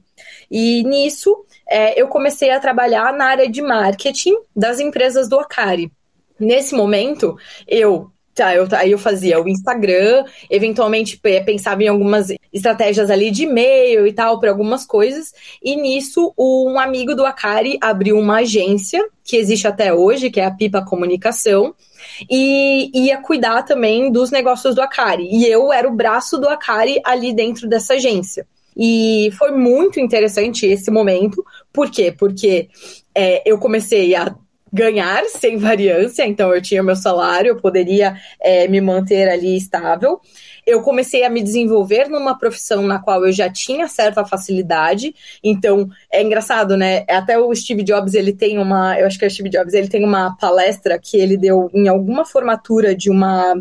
[0.50, 5.90] E nisso, é, eu comecei a trabalhar na área de marketing das empresas do Akari.
[6.38, 7.36] Nesse momento,
[7.66, 13.42] eu Tá, eu, aí eu fazia o Instagram, eventualmente pensava em algumas estratégias ali de
[13.42, 15.32] e-mail e tal, para algumas coisas.
[15.60, 20.44] E nisso, um amigo do Akari abriu uma agência, que existe até hoje, que é
[20.44, 21.74] a Pipa Comunicação,
[22.30, 25.28] e ia cuidar também dos negócios do Akari.
[25.30, 28.46] E eu era o braço do Akari ali dentro dessa agência.
[28.76, 31.44] E foi muito interessante esse momento.
[31.72, 32.14] Por quê?
[32.16, 32.68] Porque
[33.12, 34.32] é, eu comecei a
[34.72, 40.20] ganhar sem variância, então eu tinha meu salário, eu poderia é, me manter ali estável.
[40.68, 45.88] Eu comecei a me desenvolver numa profissão na qual eu já tinha certa facilidade, então
[46.12, 47.04] é engraçado, né?
[47.08, 49.88] Até o Steve Jobs, ele tem uma, eu acho que é o Steve Jobs, ele
[49.88, 53.54] tem uma palestra que ele deu em alguma formatura de uma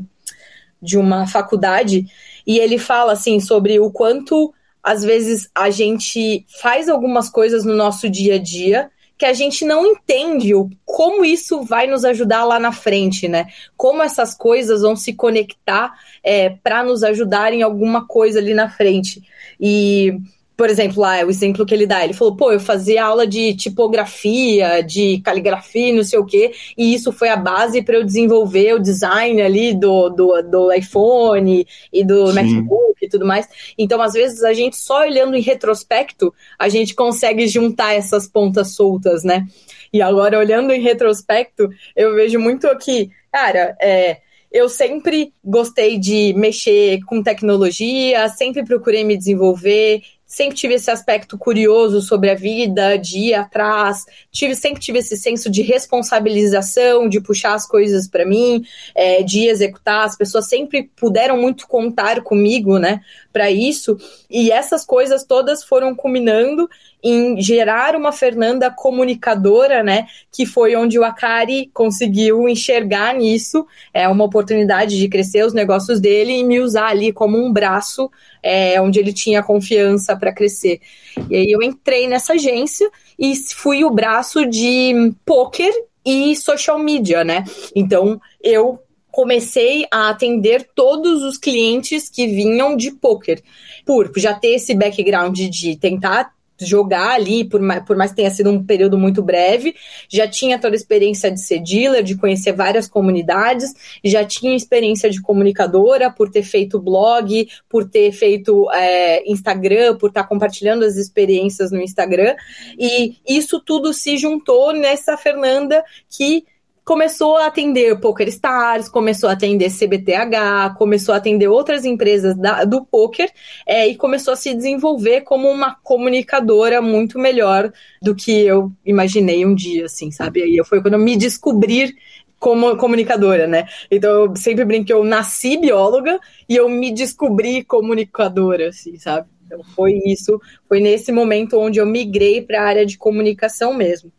[0.79, 2.05] de uma faculdade
[2.45, 4.53] e ele fala assim sobre o quanto
[4.83, 9.65] às vezes a gente faz algumas coisas no nosso dia a dia que a gente
[9.65, 13.47] não entende o, como isso vai nos ajudar lá na frente, né?
[13.75, 15.93] Como essas coisas vão se conectar
[16.23, 19.23] é, para nos ajudar em alguma coisa ali na frente.
[19.59, 20.19] E
[20.57, 23.53] por exemplo, lá, o exemplo que ele dá, ele falou, pô, eu fazia aula de
[23.53, 28.73] tipografia, de caligrafia, não sei o quê, e isso foi a base para eu desenvolver
[28.73, 32.33] o design ali do, do, do iPhone e do Sim.
[32.33, 33.47] MacBook e tudo mais.
[33.77, 38.71] Então, às vezes, a gente só olhando em retrospecto, a gente consegue juntar essas pontas
[38.71, 39.45] soltas, né?
[39.93, 44.17] E agora, olhando em retrospecto, eu vejo muito aqui, cara, é
[44.51, 51.37] eu sempre gostei de mexer com tecnologia, sempre procurei me desenvolver, sempre tive esse aspecto
[51.37, 57.21] curioso sobre a vida, de ir atrás, tive, sempre tive esse senso de responsabilização, de
[57.21, 58.63] puxar as coisas para mim,
[58.93, 60.05] é, de executar.
[60.05, 62.99] As pessoas sempre puderam muito contar comigo, né,
[63.31, 63.97] para isso.
[64.29, 66.69] E essas coisas todas foram culminando
[67.03, 70.07] em gerar uma Fernanda comunicadora, né?
[70.31, 75.99] Que foi onde o Akari conseguiu enxergar nisso, é uma oportunidade de crescer os negócios
[75.99, 78.09] dele e me usar ali como um braço,
[78.41, 80.81] é, onde ele tinha confiança para crescer.
[81.29, 85.71] E aí eu entrei nessa agência e fui o braço de poker
[86.05, 87.43] e social media, né?
[87.75, 88.79] Então eu
[89.11, 93.41] comecei a atender todos os clientes que vinham de poker,
[93.83, 98.31] por já ter esse background de tentar jogar ali, por mais, por mais que tenha
[98.31, 99.75] sido um período muito breve,
[100.09, 105.09] já tinha toda a experiência de ser dealer, de conhecer várias comunidades, já tinha experiência
[105.09, 110.95] de comunicadora, por ter feito blog, por ter feito é, Instagram, por estar compartilhando as
[110.95, 112.35] experiências no Instagram,
[112.77, 116.45] e isso tudo se juntou nessa Fernanda que
[116.87, 122.63] começou a atender Poker Stars, começou a atender CBTH, começou a atender outras empresas da,
[122.63, 123.29] do poker
[123.65, 129.45] é, e começou a se desenvolver como uma comunicadora muito melhor do que eu imaginei
[129.45, 130.41] um dia, assim, sabe?
[130.41, 131.93] Aí foi quando eu me descobrir
[132.39, 133.67] como comunicadora, né?
[133.91, 136.17] Então eu sempre brinco que eu nasci bióloga
[136.47, 139.27] e eu me descobri comunicadora, assim, sabe?
[139.45, 144.09] Então foi isso, foi nesse momento onde eu migrei para a área de comunicação mesmo.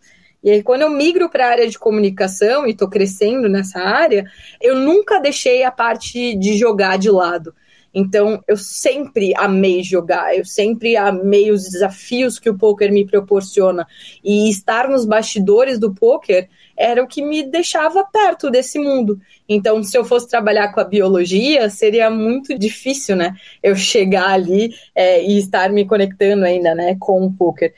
[0.43, 4.25] E aí, quando eu migro para a área de comunicação e estou crescendo nessa área,
[4.61, 7.55] eu nunca deixei a parte de jogar de lado.
[7.93, 13.87] Então, eu sempre amei jogar, eu sempre amei os desafios que o poker me proporciona.
[14.23, 19.19] E estar nos bastidores do poker era o que me deixava perto desse mundo.
[19.49, 23.35] Então, se eu fosse trabalhar com a biologia, seria muito difícil, né?
[23.63, 27.75] Eu chegar ali é, e estar me conectando ainda, né, com o poker.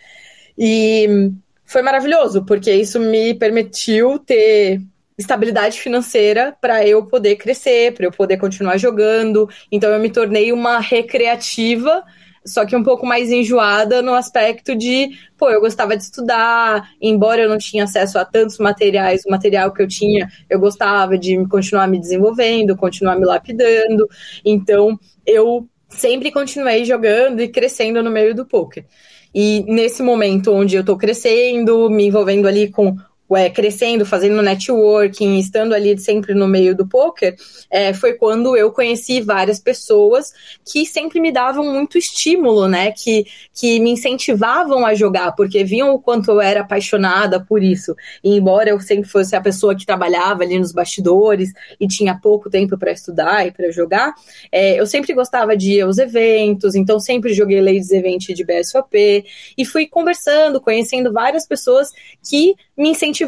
[0.59, 1.33] E
[1.71, 4.81] foi maravilhoso, porque isso me permitiu ter
[5.17, 9.49] estabilidade financeira para eu poder crescer, para eu poder continuar jogando.
[9.71, 12.03] Então eu me tornei uma recreativa,
[12.45, 17.43] só que um pouco mais enjoada no aspecto de, pô, eu gostava de estudar, embora
[17.43, 21.47] eu não tinha acesso a tantos materiais, o material que eu tinha, eu gostava de
[21.47, 24.09] continuar me desenvolvendo, continuar me lapidando.
[24.45, 28.85] Então eu sempre continuei jogando e crescendo no meio do poker.
[29.35, 32.97] E nesse momento onde eu estou crescendo, me envolvendo ali com
[33.37, 37.37] é, crescendo, fazendo networking, estando ali sempre no meio do poker,
[37.71, 40.33] é, foi quando eu conheci várias pessoas
[40.65, 42.93] que sempre me davam muito estímulo, né?
[42.93, 47.95] Que, que me incentivavam a jogar, porque viam o quanto eu era apaixonada por isso.
[48.23, 52.51] E embora eu sempre fosse a pessoa que trabalhava ali nos bastidores e tinha pouco
[52.51, 54.15] tempo para estudar e para jogar,
[54.51, 59.25] é, eu sempre gostava de ir aos eventos, então sempre joguei Ladies Event de BSOP
[59.57, 61.91] e fui conversando, conhecendo várias pessoas
[62.23, 63.20] que me incentivavam,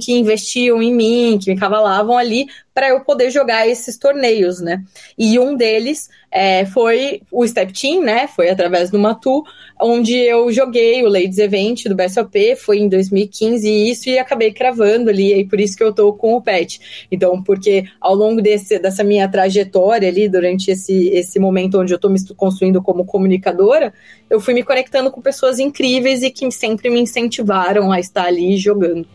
[0.00, 4.84] que investiam em mim, que me cavalavam ali para eu poder jogar esses torneios, né?
[5.16, 8.26] E um deles é, foi o Step Team, né?
[8.28, 9.42] Foi através do Matu,
[9.80, 14.52] onde eu joguei o Ladies Event do BSOP, foi em 2015 e isso, e acabei
[14.52, 17.06] cravando ali, e por isso que eu tô com o PET.
[17.10, 21.98] Então, porque ao longo desse, dessa minha trajetória ali, durante esse, esse momento onde eu
[21.98, 23.94] tô me construindo como comunicadora,
[24.28, 28.54] eu fui me conectando com pessoas incríveis e que sempre me incentivaram a estar ali
[28.58, 29.08] jogando.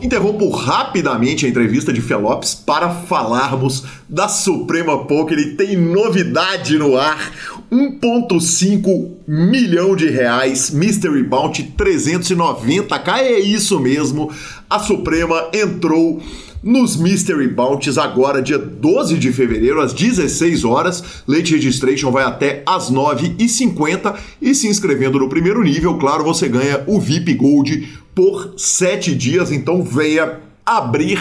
[0.00, 5.36] Interrompo rapidamente a entrevista de Felopes para falarmos da Suprema Poker.
[5.36, 7.32] Ele tem novidade no ar:
[7.70, 13.08] 1,5 milhão de reais, Mystery Bounty 390k.
[13.18, 14.30] É isso mesmo,
[14.70, 16.22] a Suprema entrou
[16.62, 21.22] nos Mystery Bounties agora, dia 12 de fevereiro, às 16 horas.
[21.26, 26.82] Late Registration vai até às 9h50 e se inscrevendo no primeiro nível, claro, você ganha
[26.86, 27.88] o VIP Gold
[28.18, 29.52] por 7 dias.
[29.52, 31.20] Então venha abrir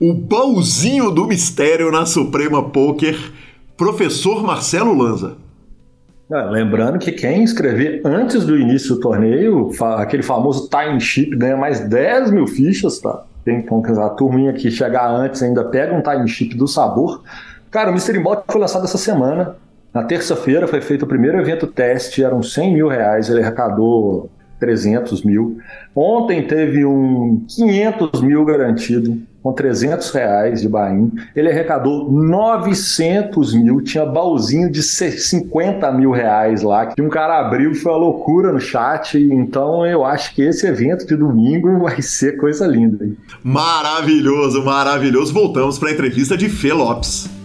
[0.00, 3.14] o baúzinho do mistério na Suprema Poker.
[3.76, 5.36] Professor Marcelo Lanza.
[6.32, 11.58] É, lembrando que quem inscrever antes do início do torneio, aquele famoso time chip, ganha
[11.58, 13.22] mais 10 mil fichas, tá?
[13.44, 17.22] Tem então, a turminha que chegar antes ainda pega um time chip do sabor.
[17.70, 19.56] Cara, o Mystery Bot foi lançado essa semana.
[19.92, 24.30] Na terça-feira foi feito o primeiro evento teste, eram 100 mil reais, ele arrecadou
[24.60, 25.58] 300 mil.
[25.96, 31.10] Ontem teve um 500 mil garantido, com 300 reais de bain.
[31.34, 37.74] Ele arrecadou 900 mil, tinha baúzinho de 50 mil reais lá, que um cara abriu
[37.74, 39.18] foi uma loucura no chat.
[39.18, 43.08] Então eu acho que esse evento de domingo vai ser coisa linda.
[43.42, 45.32] Maravilhoso, maravilhoso.
[45.32, 47.39] Voltamos para a entrevista de Fê Lopes.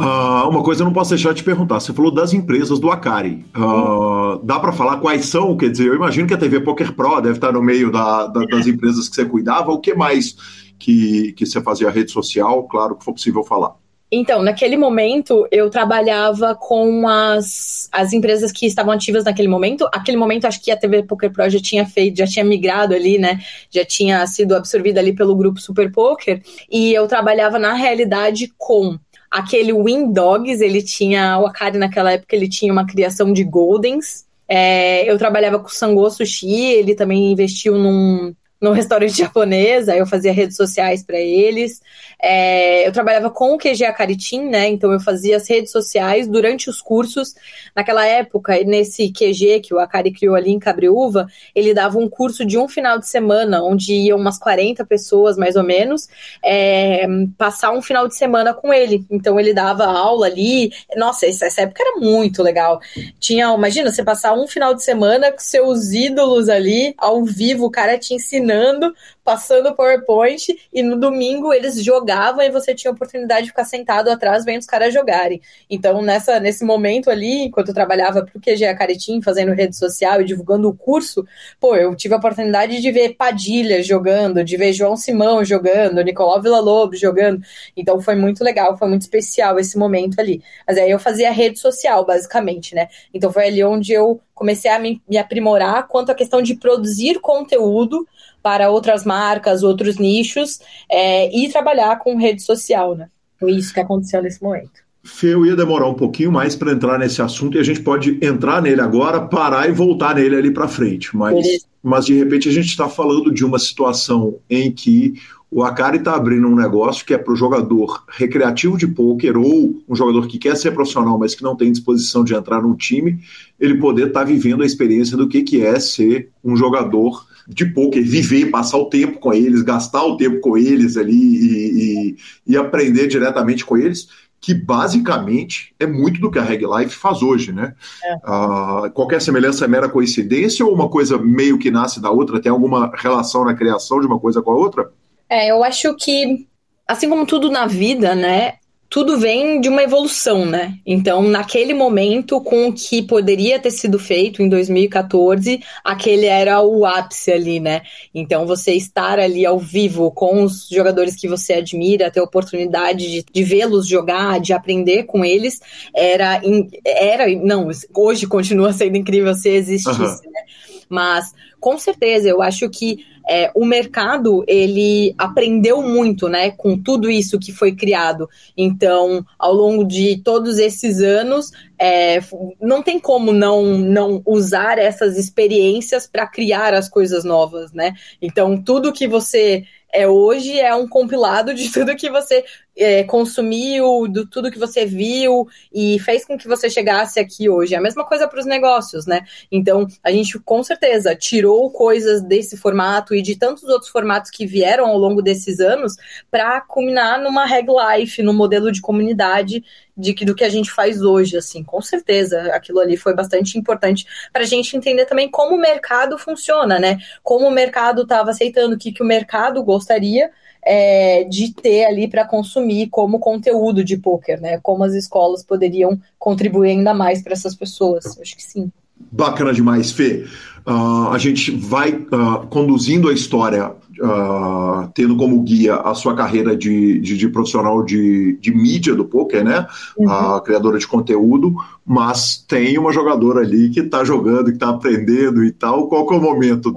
[0.00, 1.78] Uh, uma coisa eu não posso deixar de perguntar.
[1.78, 3.44] Você falou das empresas do Akari.
[3.54, 5.54] Uh, dá para falar quais são?
[5.58, 8.46] Quer dizer, eu imagino que a TV Poker Pro deve estar no meio da, da,
[8.46, 9.70] das empresas que você cuidava.
[9.70, 10.34] O que mais
[10.78, 12.64] que, que você fazia rede social?
[12.64, 13.74] Claro que for possível falar.
[14.12, 19.86] Então, naquele momento, eu trabalhava com as, as empresas que estavam ativas naquele momento.
[19.92, 23.18] Aquele momento, acho que a TV Poker Pro já tinha feito, já tinha migrado ali,
[23.18, 23.38] né?
[23.70, 26.42] Já tinha sido absorvida ali pelo grupo Super Poker.
[26.68, 28.98] E eu trabalhava, na realidade, com
[29.30, 34.26] Aquele Win Dogs, ele tinha, o Akari naquela época, ele tinha uma criação de Goldens.
[34.48, 39.98] É, eu trabalhava com o Sango Sushi, ele também investiu num, no restaurante japonês, aí
[39.98, 41.80] eu fazia redes sociais para eles.
[42.22, 44.68] É, eu trabalhava com o QG Acaritim, né?
[44.68, 47.34] Então eu fazia as redes sociais durante os cursos.
[47.74, 52.44] Naquela época, nesse QG que o Akari criou ali em Cabreúva, ele dava um curso
[52.44, 56.08] de um final de semana, onde iam umas 40 pessoas, mais ou menos,
[56.44, 57.06] é,
[57.38, 59.06] passar um final de semana com ele.
[59.10, 60.70] Então ele dava aula ali.
[60.96, 62.80] Nossa, essa época era muito legal.
[63.18, 67.70] Tinha, imagina, você passar um final de semana com seus ídolos ali, ao vivo, o
[67.70, 68.94] cara te ensinando treinando
[69.30, 73.64] passando o PowerPoint e no domingo eles jogavam e você tinha a oportunidade de ficar
[73.64, 75.40] sentado atrás vendo os caras jogarem.
[75.70, 80.24] Então, nessa, nesse momento ali, enquanto eu trabalhava pro QG Acaritim, fazendo rede social e
[80.24, 81.24] divulgando o curso,
[81.60, 86.42] pô, eu tive a oportunidade de ver Padilha jogando, de ver João Simão jogando, Nicolau
[86.42, 87.40] Villa-Lobos jogando.
[87.76, 90.42] Então, foi muito legal, foi muito especial esse momento ali.
[90.66, 92.88] Mas aí eu fazia rede social, basicamente, né?
[93.14, 97.20] Então, foi ali onde eu comecei a me, me aprimorar quanto à questão de produzir
[97.20, 98.08] conteúdo
[98.42, 99.19] para outras marcas,
[99.62, 100.60] outros nichos
[100.90, 103.08] é, e trabalhar com rede social, né?
[103.38, 104.80] Foi isso que aconteceu nesse momento.
[105.02, 108.18] Fê, eu ia demorar um pouquinho mais para entrar nesse assunto e a gente pode
[108.20, 111.16] entrar nele agora, parar e voltar nele ali para frente.
[111.16, 115.14] Mas, mas de repente a gente está falando de uma situação em que
[115.50, 119.82] o Akari está abrindo um negócio que é para o jogador recreativo de pôquer ou
[119.88, 123.18] um jogador que quer ser profissional, mas que não tem disposição de entrar num time,
[123.58, 127.66] ele poder estar tá vivendo a experiência do que, que é ser um jogador de
[127.66, 132.16] poker, viver, passar o tempo com eles, gastar o tempo com eles ali e, e,
[132.46, 134.08] e aprender diretamente com eles,
[134.40, 137.74] que basicamente é muito do que a Reg Life faz hoje, né?
[138.04, 138.14] É.
[138.16, 142.40] Uh, qualquer semelhança é mera coincidência ou uma coisa meio que nasce da outra?
[142.40, 144.92] Tem alguma relação na criação de uma coisa com a outra?
[145.28, 146.46] É, eu acho que,
[146.86, 148.54] assim como tudo na vida, né?
[148.90, 150.76] Tudo vem de uma evolução, né?
[150.84, 156.84] Então, naquele momento, com o que poderia ter sido feito em 2014, aquele era o
[156.84, 157.82] ápice ali, né?
[158.12, 163.08] Então, você estar ali ao vivo com os jogadores que você admira, ter a oportunidade
[163.08, 165.60] de, de vê-los jogar, de aprender com eles,
[165.94, 166.42] era,
[166.84, 167.28] era.
[167.36, 170.32] Não, hoje continua sendo incrível se existisse, uhum.
[170.32, 170.40] né?
[170.88, 177.08] Mas, com certeza, eu acho que é, o mercado ele aprendeu muito, né, com tudo
[177.08, 178.28] isso que foi criado.
[178.56, 182.18] Então, ao longo de todos esses anos, é,
[182.60, 187.94] não tem como não, não usar essas experiências para criar as coisas novas, né?
[188.20, 192.44] Então, tudo que você é hoje é um compilado de tudo que você
[192.76, 197.74] é, consumiu, de tudo que você viu e fez com que você chegasse aqui hoje.
[197.74, 199.22] É a mesma coisa para os negócios, né?
[199.50, 204.46] Então, a gente com certeza tirou coisas desse formato e de tantos outros formatos que
[204.46, 205.94] vieram ao longo desses anos
[206.30, 209.64] para culminar numa reg life, no modelo de comunidade
[209.96, 213.58] de que do que a gente faz hoje, assim, com certeza, aquilo ali foi bastante
[213.58, 216.98] importante para a gente entender também como o mercado funciona, né?
[217.22, 220.30] Como o mercado estava aceitando o que, que o mercado gostaria
[220.62, 224.58] é, de ter ali para consumir como conteúdo de poker, né?
[224.62, 228.18] Como as escolas poderiam contribuir ainda mais para essas pessoas.
[228.20, 228.70] Acho que sim.
[229.10, 230.24] Bacana demais, Fê.
[230.66, 236.56] Uh, a gente vai uh, conduzindo a história uh, tendo como guia a sua carreira
[236.56, 239.66] de, de, de profissional de, de, mídia do poker, né?
[239.96, 240.10] Uhum.
[240.10, 241.54] A criadora de conteúdo,
[241.86, 245.88] mas tem uma jogadora ali que está jogando, que está aprendendo e tal.
[245.88, 246.74] Qual que é o momento?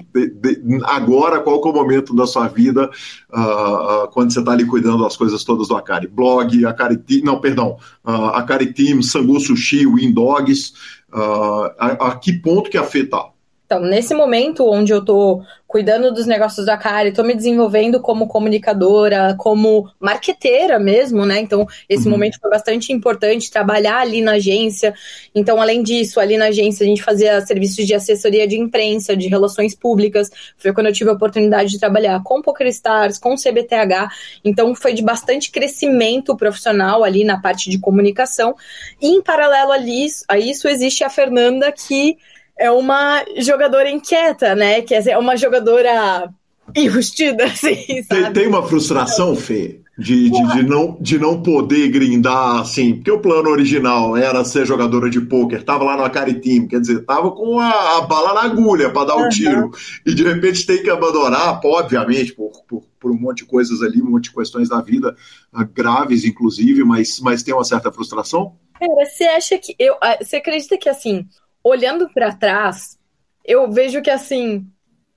[0.86, 2.90] Agora, qual que é o momento da sua vida
[3.34, 6.08] uh, uh, quando você está ali cuidando das coisas todas do Akari?
[6.08, 10.74] Blog, Akari Team, não, perdão, Akari Team, Sangu Sushi, Windogs,
[11.12, 13.33] a, a, que ponto que afeta?
[13.74, 18.28] Então, nesse momento onde eu estou cuidando dos negócios da Cari, estou me desenvolvendo como
[18.28, 21.40] comunicadora, como marqueteira mesmo, né?
[21.40, 22.12] Então, esse uhum.
[22.12, 24.94] momento foi bastante importante trabalhar ali na agência.
[25.34, 29.28] Então, além disso, ali na agência a gente fazia serviços de assessoria de imprensa, de
[29.28, 30.30] relações públicas.
[30.56, 34.12] Foi quando eu tive a oportunidade de trabalhar com PokerStars, com CBTH.
[34.46, 38.56] Então, foi de bastante crescimento profissional ali na parte de comunicação.
[39.02, 42.16] E em paralelo a isso existe a Fernanda que
[42.58, 44.82] é uma jogadora inquieta, né?
[44.82, 46.30] Que é uma jogadora
[46.76, 48.24] enrustida, assim, sabe?
[48.24, 49.80] Tem, tem uma frustração, Fê?
[49.96, 54.66] De, de, de, não, de não poder grindar, assim, porque o plano original era ser
[54.66, 58.34] jogadora de pôquer, tava lá no Akari Team, quer dizer, tava com a, a bala
[58.34, 59.30] na agulha para dar o uhum.
[59.30, 59.70] tiro,
[60.04, 64.02] e de repente tem que abandonar, obviamente, por, por, por, um monte de coisas ali,
[64.02, 65.16] um monte de questões da vida,
[65.54, 68.56] ah, graves inclusive, mas, mas tem uma certa frustração?
[68.80, 69.76] Cara, você acha que.
[69.78, 71.26] Eu, ah, você acredita que, assim,
[71.64, 72.98] olhando para trás,
[73.46, 74.68] eu vejo que assim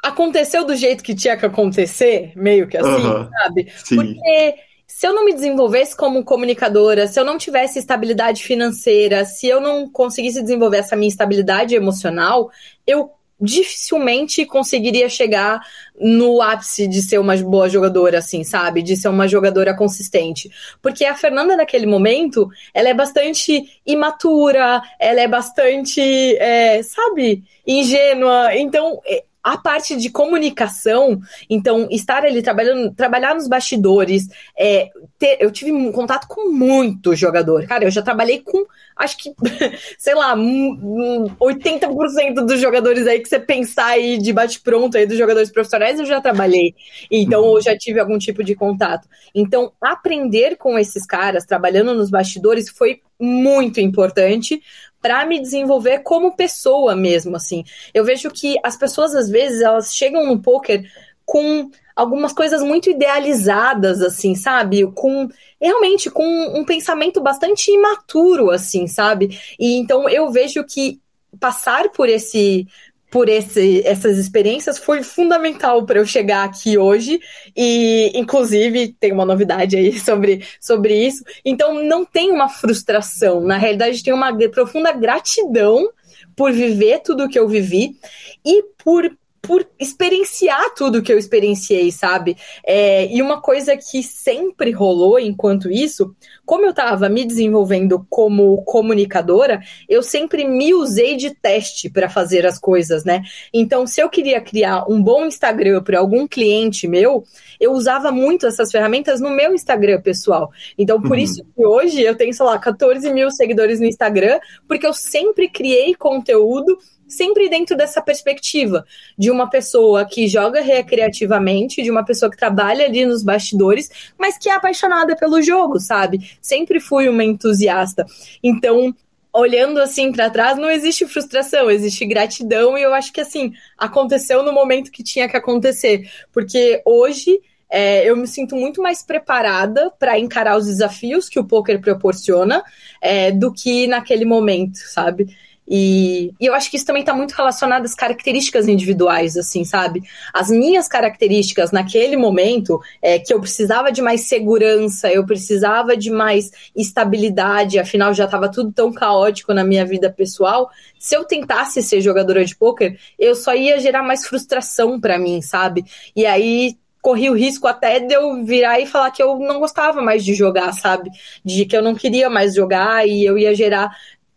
[0.02, 3.72] aconteceu do jeito que tinha que acontecer, meio que assim, sabe?
[3.76, 3.96] Sim.
[3.96, 4.54] Porque
[4.86, 9.60] se eu não me desenvolvesse como comunicadora, se eu não tivesse estabilidade financeira, se eu
[9.60, 12.50] não conseguisse desenvolver essa minha estabilidade emocional,
[12.86, 13.10] eu
[13.40, 15.60] dificilmente conseguiria chegar
[15.98, 18.82] no ápice de ser uma boa jogadora, assim, sabe?
[18.82, 20.50] De ser uma jogadora consistente.
[20.80, 26.00] Porque a Fernanda, naquele momento, ela é bastante imatura, ela é bastante,
[26.38, 28.54] é, sabe, ingênua.
[28.54, 34.26] Então, é, a parte de comunicação, então, estar ali trabalhando, trabalhar nos bastidores,
[34.58, 37.64] é, ter, eu tive um contato com muito jogador.
[37.64, 38.66] Cara, eu já trabalhei com,
[38.96, 39.32] acho que,
[39.96, 45.52] sei lá, 80% dos jogadores aí que você pensar aí de bate-pronto aí dos jogadores
[45.52, 46.74] profissionais, eu já trabalhei.
[47.08, 49.06] Então, eu já tive algum tipo de contato.
[49.32, 54.60] Então, aprender com esses caras, trabalhando nos bastidores, foi muito importante
[55.06, 57.62] para me desenvolver como pessoa mesmo, assim.
[57.94, 60.90] Eu vejo que as pessoas às vezes elas chegam no poker
[61.24, 64.84] com algumas coisas muito idealizadas, assim, sabe?
[64.96, 65.28] Com
[65.60, 66.26] realmente com
[66.58, 69.38] um pensamento bastante imaturo, assim, sabe?
[69.60, 71.00] E então eu vejo que
[71.38, 72.66] passar por esse
[73.10, 77.20] por esse, essas experiências foi fundamental para eu chegar aqui hoje
[77.56, 81.24] e inclusive tem uma novidade aí sobre, sobre isso.
[81.44, 85.88] Então não tem uma frustração, na realidade tem uma profunda gratidão
[86.34, 87.96] por viver tudo que eu vivi
[88.44, 89.10] e por
[89.46, 92.36] por experienciar tudo que eu experienciei, sabe?
[92.64, 98.62] É, e uma coisa que sempre rolou enquanto isso, como eu estava me desenvolvendo como
[98.64, 103.22] comunicadora, eu sempre me usei de teste para fazer as coisas, né?
[103.52, 107.24] Então, se eu queria criar um bom Instagram para algum cliente meu,
[107.60, 110.50] eu usava muito essas ferramentas no meu Instagram pessoal.
[110.76, 111.18] Então, por uhum.
[111.18, 115.48] isso que hoje eu tenho, sei lá, 14 mil seguidores no Instagram, porque eu sempre
[115.48, 116.78] criei conteúdo
[117.08, 118.84] sempre dentro dessa perspectiva
[119.16, 124.36] de uma pessoa que joga recreativamente, de uma pessoa que trabalha ali nos bastidores, mas
[124.38, 126.30] que é apaixonada pelo jogo, sabe?
[126.40, 128.04] Sempre fui uma entusiasta.
[128.42, 128.94] Então,
[129.32, 134.42] olhando assim para trás, não existe frustração, existe gratidão e eu acho que assim, aconteceu
[134.42, 137.38] no momento que tinha que acontecer, porque hoje
[137.68, 142.62] é, eu me sinto muito mais preparada para encarar os desafios que o poker proporciona
[143.00, 145.36] é, do que naquele momento, sabe?
[145.68, 150.02] E, e, eu acho que isso também está muito relacionado às características individuais, assim, sabe?
[150.32, 156.10] As minhas características naquele momento, é que eu precisava de mais segurança, eu precisava de
[156.10, 160.70] mais estabilidade, afinal já estava tudo tão caótico na minha vida pessoal.
[160.98, 165.42] Se eu tentasse ser jogadora de pôquer, eu só ia gerar mais frustração para mim,
[165.42, 165.84] sabe?
[166.14, 170.02] E aí corri o risco até de eu virar e falar que eu não gostava
[170.02, 171.08] mais de jogar, sabe?
[171.44, 173.96] De que eu não queria mais jogar e eu ia gerar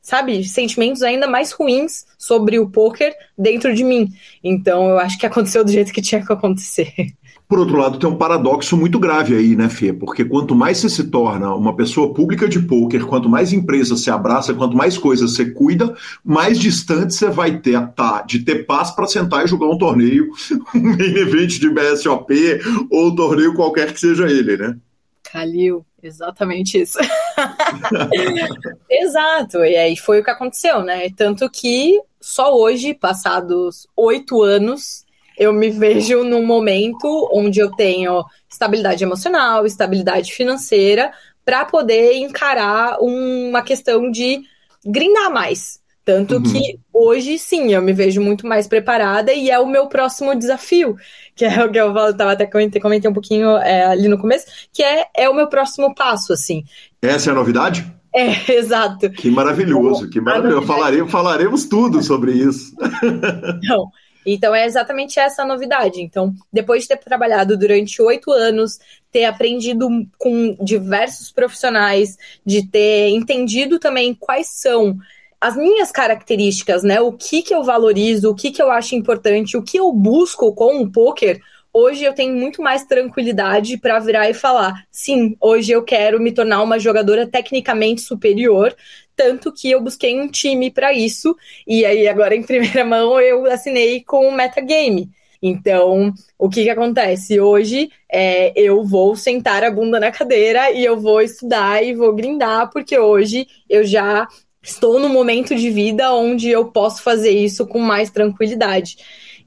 [0.09, 4.11] sabe, sentimentos ainda mais ruins sobre o poker dentro de mim.
[4.43, 6.91] Então eu acho que aconteceu do jeito que tinha que acontecer.
[7.47, 9.91] Por outro lado, tem um paradoxo muito grave aí, né, Fê?
[9.93, 14.11] Porque quanto mais você se torna uma pessoa pública de poker, quanto mais empresa você
[14.11, 18.91] abraça, quanto mais coisas você cuida, mais distante você vai ter tá, de ter paz
[18.91, 20.29] para sentar e jogar um torneio,
[20.75, 22.33] um main event de BSOP
[22.91, 24.75] ou um torneio qualquer que seja ele, né?
[25.31, 26.97] Calil, exatamente isso.
[28.89, 31.09] Exato, e aí foi o que aconteceu, né?
[31.15, 35.05] Tanto que só hoje, passados oito anos,
[35.37, 41.13] eu me vejo num momento onde eu tenho estabilidade emocional, estabilidade financeira,
[41.45, 44.41] para poder encarar uma questão de
[44.85, 45.78] grindar mais.
[46.09, 46.41] Tanto uhum.
[46.41, 50.97] que hoje, sim, eu me vejo muito mais preparada e é o meu próximo desafio,
[51.35, 54.47] que é o que eu estava até comentei, comentei um pouquinho é, ali no começo,
[54.73, 56.63] que é, é o meu próximo passo, assim.
[56.99, 57.85] Essa é a novidade?
[58.11, 59.11] É, exato.
[59.11, 60.65] Que maravilhoso, que maravilhoso.
[60.65, 62.75] Falaremos, falaremos tudo sobre isso.
[63.61, 63.91] Não.
[64.25, 66.01] Então é exatamente essa a novidade.
[66.01, 68.79] Então, depois de ter trabalhado durante oito anos,
[69.11, 69.87] ter aprendido
[70.17, 74.97] com diversos profissionais, de ter entendido também quais são
[75.41, 76.99] as minhas características, né?
[76.99, 80.53] O que que eu valorizo, o que que eu acho importante, o que eu busco
[80.53, 81.39] com o poker.
[81.71, 86.31] Hoje eu tenho muito mais tranquilidade para virar e falar: sim, hoje eu quero me
[86.31, 88.75] tornar uma jogadora tecnicamente superior,
[89.15, 91.35] tanto que eu busquei um time para isso.
[91.67, 95.09] E aí, agora em primeira mão, eu assinei com o Metagame.
[95.41, 97.39] Então, o que, que acontece?
[97.39, 102.13] Hoje é, eu vou sentar a bunda na cadeira e eu vou estudar e vou
[102.13, 104.27] grindar, porque hoje eu já
[104.61, 108.97] estou num momento de vida onde eu posso fazer isso com mais tranquilidade.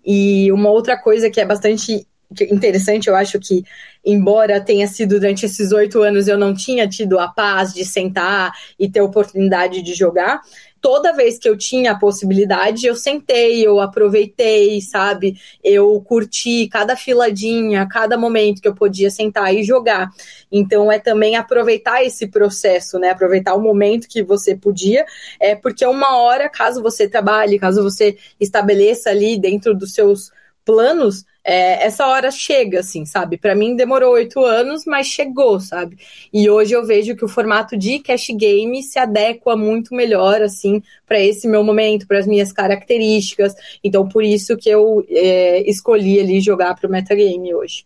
[0.05, 2.07] E uma outra coisa que é bastante
[2.51, 3.63] interessante, eu acho que,
[4.05, 8.53] embora tenha sido durante esses oito anos, eu não tinha tido a paz de sentar
[8.79, 10.41] e ter oportunidade de jogar
[10.83, 15.41] toda vez que eu tinha a possibilidade, eu sentei, eu aproveitei, sabe?
[15.63, 20.11] Eu curti cada filadinha, cada momento que eu podia sentar e jogar.
[20.51, 23.11] Então é também aproveitar esse processo, né?
[23.11, 25.07] Aproveitar o momento que você podia,
[25.39, 30.33] é porque uma hora, caso você trabalhe, caso você estabeleça ali dentro dos seus
[30.65, 33.37] planos, é, essa hora chega, assim, sabe?
[33.37, 35.97] Para mim demorou oito anos, mas chegou, sabe?
[36.33, 40.83] E hoje eu vejo que o formato de cash game se adequa muito melhor, assim,
[41.07, 43.55] para esse meu momento, para as minhas características.
[43.83, 47.85] Então, por isso que eu é, escolhi ali jogar para o metagame hoje.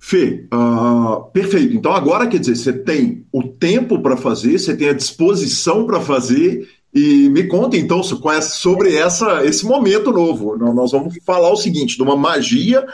[0.00, 1.74] Fê, uh, perfeito.
[1.74, 6.00] Então agora quer dizer, você tem o tempo para fazer, você tem a disposição para
[6.00, 10.56] fazer e me conta então sobre essa, esse momento novo.
[10.56, 12.86] Nós vamos falar o seguinte: de uma magia.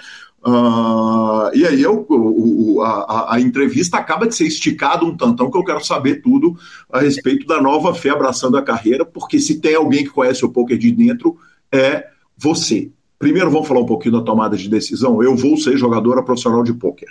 [0.47, 5.57] Uh, e aí eu, o, a, a, entrevista acaba de ser esticada um tantão que
[5.57, 6.55] eu quero saber tudo
[6.93, 10.51] a respeito da nova fé abraçando a carreira, porque se tem alguém que conhece o
[10.51, 11.39] poker de dentro,
[11.73, 12.91] é você.
[13.19, 15.23] Primeiro vamos falar um pouquinho da tomada de decisão.
[15.23, 17.09] Eu vou ser jogadora profissional de poker.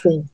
[0.00, 0.24] Sim.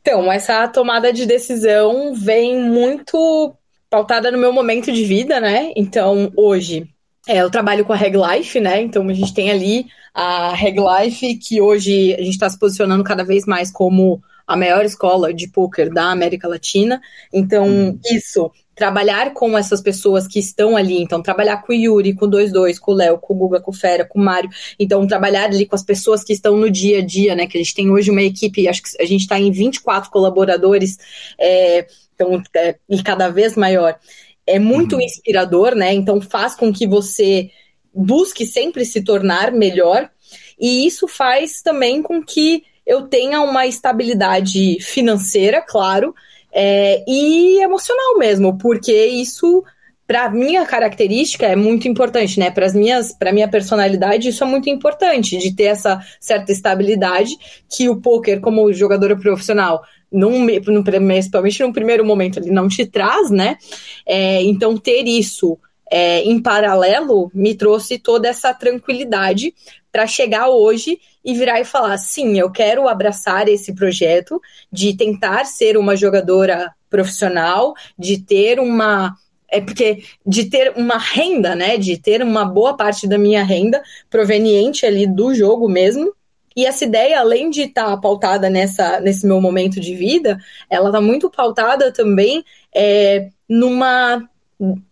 [0.00, 3.54] Então, essa tomada de decisão vem muito
[3.92, 5.70] pautada no meu momento de vida, né?
[5.76, 6.88] Então, hoje
[7.28, 8.80] é, eu trabalho com a Reg Life, né?
[8.80, 13.04] Então a gente tem ali a Reg Life, que hoje a gente está se posicionando
[13.04, 17.02] cada vez mais como a maior escola de poker da América Latina.
[17.30, 18.00] Então, uhum.
[18.10, 22.30] isso, trabalhar com essas pessoas que estão ali, então trabalhar com o Yuri, com o
[22.30, 25.44] 22, com o Léo, com o Guga, com o Fera, com o Mário, então trabalhar
[25.44, 27.46] ali com as pessoas que estão no dia a dia, né?
[27.46, 30.98] Que a gente tem hoje uma equipe, acho que a gente está em 24 colaboradores.
[31.38, 33.98] É, então, é, e cada vez maior,
[34.46, 35.02] é muito uhum.
[35.02, 35.92] inspirador, né?
[35.92, 37.50] Então faz com que você
[37.94, 40.10] busque sempre se tornar melhor,
[40.58, 46.14] e isso faz também com que eu tenha uma estabilidade financeira, claro,
[46.52, 49.64] é, e emocional mesmo, porque isso
[50.06, 52.50] para minha característica é muito importante, né?
[52.50, 57.36] Para minhas, para minha personalidade isso é muito importante de ter essa certa estabilidade
[57.68, 59.82] que o poker como jogadora profissional
[60.12, 63.56] num, num, principalmente num primeiro momento ele não te traz, né?
[64.04, 65.58] É, então ter isso
[65.94, 69.52] é, em paralelo me trouxe toda essa tranquilidade
[69.92, 74.40] para chegar hoje e virar e falar: sim, eu quero abraçar esse projeto
[74.72, 79.14] de tentar ser uma jogadora profissional, de ter uma
[79.50, 83.82] é porque de ter uma renda, né, de ter uma boa parte da minha renda
[84.08, 86.10] proveniente ali do jogo mesmo.
[86.56, 90.38] E essa ideia, além de estar tá pautada nessa, nesse meu momento de vida,
[90.70, 92.42] ela está muito pautada também
[92.74, 94.26] é, numa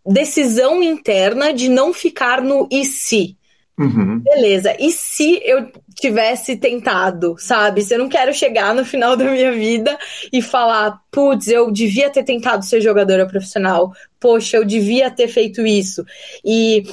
[0.05, 3.37] decisão interna de não ficar no e se.
[3.79, 4.19] Uhum.
[4.19, 7.83] Beleza, e se eu tivesse tentado, sabe?
[7.83, 9.99] Se eu não quero chegar no final da minha vida
[10.31, 15.67] e falar, putz, eu devia ter tentado ser jogadora profissional, poxa, eu devia ter feito
[15.67, 16.05] isso.
[16.45, 16.85] E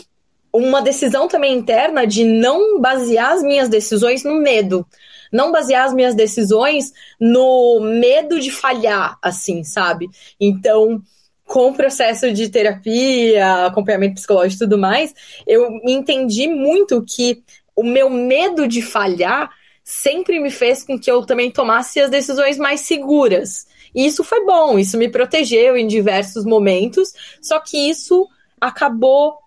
[0.53, 4.85] uma decisão também interna de não basear as minhas decisões no medo.
[5.31, 10.09] Não basear as minhas decisões no medo de falhar, assim, sabe?
[10.39, 11.01] Então,
[11.47, 15.15] com o processo de terapia, acompanhamento psicológico e tudo mais,
[15.47, 17.41] eu entendi muito que
[17.75, 19.49] o meu medo de falhar
[19.83, 23.65] sempre me fez com que eu também tomasse as decisões mais seguras.
[23.95, 28.27] E isso foi bom, isso me protegeu em diversos momentos, só que isso
[28.59, 29.37] acabou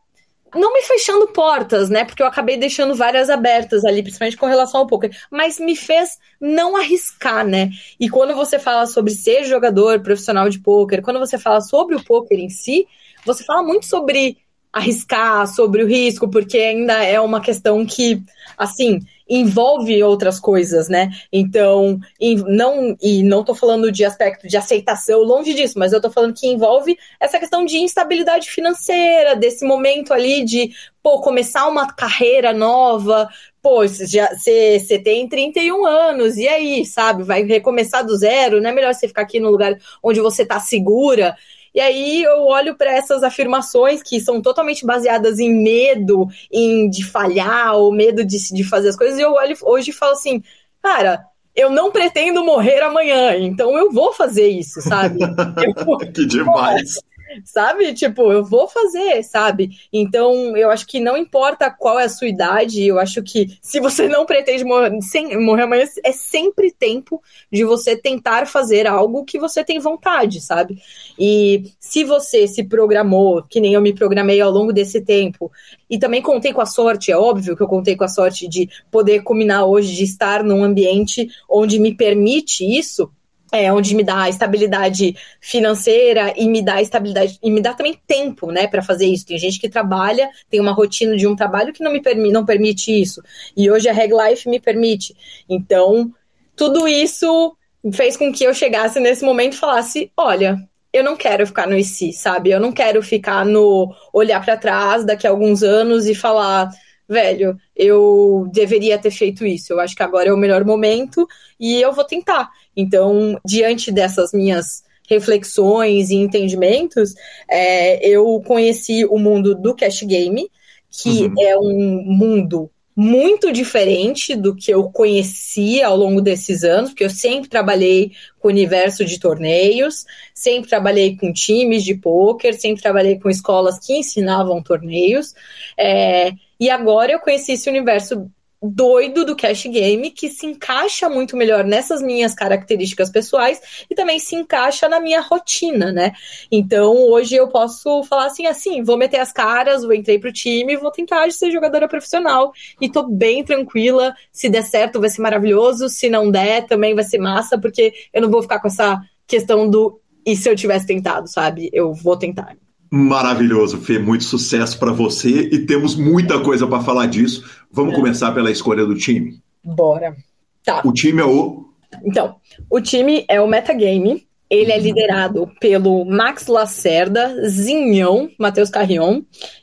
[0.55, 2.05] não me fechando portas, né?
[2.05, 6.19] Porque eu acabei deixando várias abertas ali, principalmente com relação ao poker, mas me fez
[6.41, 7.71] não arriscar, né?
[7.99, 12.05] E quando você fala sobre ser jogador profissional de poker, quando você fala sobre o
[12.05, 12.87] poker em si,
[13.25, 14.39] você fala muito sobre
[14.73, 18.23] arriscar, sobre o risco, porque ainda é uma questão que,
[18.57, 21.09] assim, envolve outras coisas, né?
[21.33, 22.01] Então,
[22.49, 26.35] não e não tô falando de aspecto de aceitação, longe disso, mas eu tô falando
[26.35, 32.53] que envolve essa questão de instabilidade financeira, desse momento ali de, pô, começar uma carreira
[32.53, 33.29] nova,
[33.63, 37.23] pô, você tem 31 anos, e aí, sabe?
[37.23, 40.59] Vai recomeçar do zero, não é melhor você ficar aqui no lugar onde você tá
[40.59, 41.37] segura.
[41.75, 47.05] E aí eu olho para essas afirmações que são totalmente baseadas em medo, em de
[47.05, 50.43] falhar ou medo de, de fazer as coisas, e eu olho hoje e falo assim,
[50.83, 55.19] cara, eu não pretendo morrer amanhã, então eu vou fazer isso, sabe?
[55.63, 57.01] Eu, que demais.
[57.45, 57.93] Sabe?
[57.95, 59.71] Tipo, eu vou fazer, sabe?
[59.93, 63.81] Então, eu acho que não importa qual é a sua idade, eu acho que se
[63.81, 69.25] você não pretende morrer, sem, morrer amanhã, é sempre tempo de você tentar fazer algo
[69.25, 70.81] que você tem vontade, sabe?
[71.19, 75.51] E se você se programou, que nem eu me programei ao longo desse tempo,
[75.89, 78.69] e também contei com a sorte, é óbvio que eu contei com a sorte de
[78.91, 83.11] poder combinar hoje, de estar num ambiente onde me permite isso,
[83.53, 88.51] é, onde me dá estabilidade financeira e me dá estabilidade e me dá também tempo,
[88.51, 89.27] né, para fazer isso.
[89.27, 92.45] Tem gente que trabalha, tem uma rotina de um trabalho que não me permite, não
[92.45, 93.23] permite isso.
[93.57, 95.15] E hoje a Reg Life me permite.
[95.49, 96.13] Então,
[96.57, 97.57] tudo isso
[97.93, 100.59] fez com que eu chegasse nesse momento e falasse: olha,
[100.93, 102.51] eu não quero ficar no IC, sabe?
[102.51, 106.69] Eu não quero ficar no olhar para trás daqui a alguns anos e falar
[107.11, 109.73] velho, eu deveria ter feito isso.
[109.73, 111.27] Eu acho que agora é o melhor momento
[111.59, 112.49] e eu vou tentar.
[112.77, 117.15] Então, diante dessas minhas reflexões e entendimentos,
[117.51, 120.49] é, eu conheci o mundo do cash game,
[120.89, 121.35] que uhum.
[121.41, 127.11] é um mundo muito diferente do que eu conhecia ao longo desses anos, porque eu
[127.11, 130.05] sempre trabalhei com o universo de torneios,
[130.35, 135.35] sempre trabalhei com times de pôquer, sempre trabalhei com escolas que ensinavam torneios.
[135.79, 138.31] É, e agora eu conheci esse universo
[138.63, 144.19] doido do cash game que se encaixa muito melhor nessas minhas características pessoais e também
[144.19, 146.13] se encaixa na minha rotina, né?
[146.53, 150.77] Então hoje eu posso falar assim, assim, vou meter as caras, vou entrar pro time,
[150.77, 154.15] vou tentar ser jogadora profissional e tô bem tranquila.
[154.31, 155.89] Se der certo, vai ser maravilhoso.
[155.89, 159.71] Se não der, também vai ser massa, porque eu não vou ficar com essa questão
[159.71, 161.71] do e se eu tivesse tentado, sabe?
[161.73, 162.55] Eu vou tentar.
[162.91, 163.99] Maravilhoso, Fê.
[163.99, 167.49] Muito sucesso para você e temos muita coisa para falar disso.
[167.71, 167.97] Vamos é.
[167.97, 169.41] começar pela escolha do time?
[169.63, 170.17] Bora.
[170.65, 170.83] Tá.
[170.85, 171.71] O time é o.
[172.05, 172.37] Então,
[172.69, 174.27] o time é o Metagame.
[174.49, 179.23] Ele é liderado pelo Max Lacerda, Zinhão, Matheus Carrion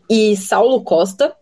[0.10, 1.36] e Saulo Costa.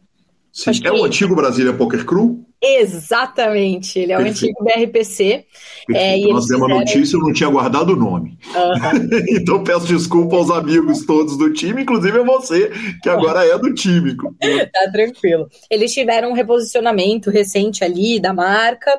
[0.51, 0.89] Sim, é que...
[0.89, 2.44] o antigo Brasília Poker Crew?
[2.67, 4.57] Exatamente, ele é Perfeito.
[4.57, 5.45] o antigo BRPC.
[5.93, 8.39] É, Nós demos uma notícia, eu não tinha guardado o nome.
[8.55, 9.09] Uhum.
[9.37, 12.71] então peço desculpa aos amigos todos do time, inclusive a você,
[13.03, 14.15] que agora é do time.
[14.15, 15.47] tá tranquilo.
[15.69, 18.91] Eles tiveram um reposicionamento recente ali da marca,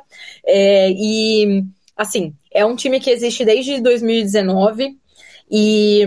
[0.45, 1.65] é, e
[1.97, 4.97] assim, é um time que existe desde 2019
[5.51, 6.07] e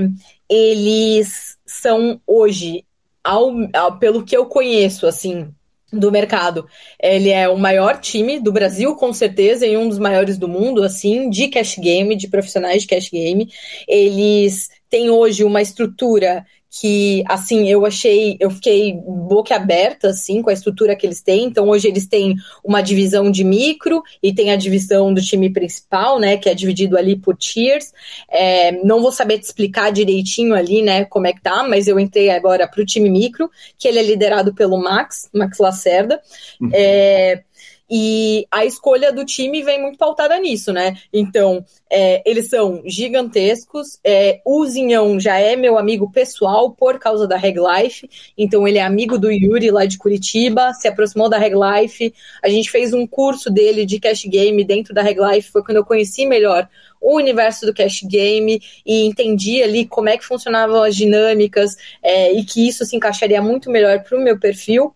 [0.50, 2.86] eles são hoje,
[3.24, 5.50] ao, ao, pelo que eu conheço, assim,
[5.92, 6.68] do mercado.
[7.02, 10.84] Ele é o maior time do Brasil, com certeza, e um dos maiores do mundo,
[10.84, 13.50] assim, de cash game, de profissionais de cash game.
[13.88, 20.50] Eles têm hoje uma estrutura que, assim, eu achei, eu fiquei boca aberta, assim, com
[20.50, 21.46] a estrutura que eles têm.
[21.46, 26.20] Então, hoje eles têm uma divisão de micro e tem a divisão do time principal,
[26.20, 27.92] né, que é dividido ali por tiers.
[28.30, 32.00] É, não vou saber te explicar direitinho ali, né, como é que tá, mas eu
[32.00, 36.22] entrei agora para o time micro, que ele é liderado pelo Max, Max Lacerda.
[36.62, 36.70] Uhum.
[36.72, 37.44] É,
[37.90, 40.96] e a escolha do time vem muito pautada nisso, né?
[41.12, 44.00] Então, é, eles são gigantescos.
[44.04, 48.08] É, o Zinhão já é meu amigo pessoal por causa da Reg Life.
[48.38, 52.14] Então, ele é amigo do Yuri lá de Curitiba, se aproximou da Reg Life.
[52.44, 55.52] A gente fez um curso dele de cash game dentro da Reg Life.
[55.52, 56.70] Foi quando eu conheci melhor
[57.02, 62.34] o universo do cash game e entendi ali como é que funcionavam as dinâmicas é,
[62.34, 64.94] e que isso se encaixaria muito melhor para o meu perfil.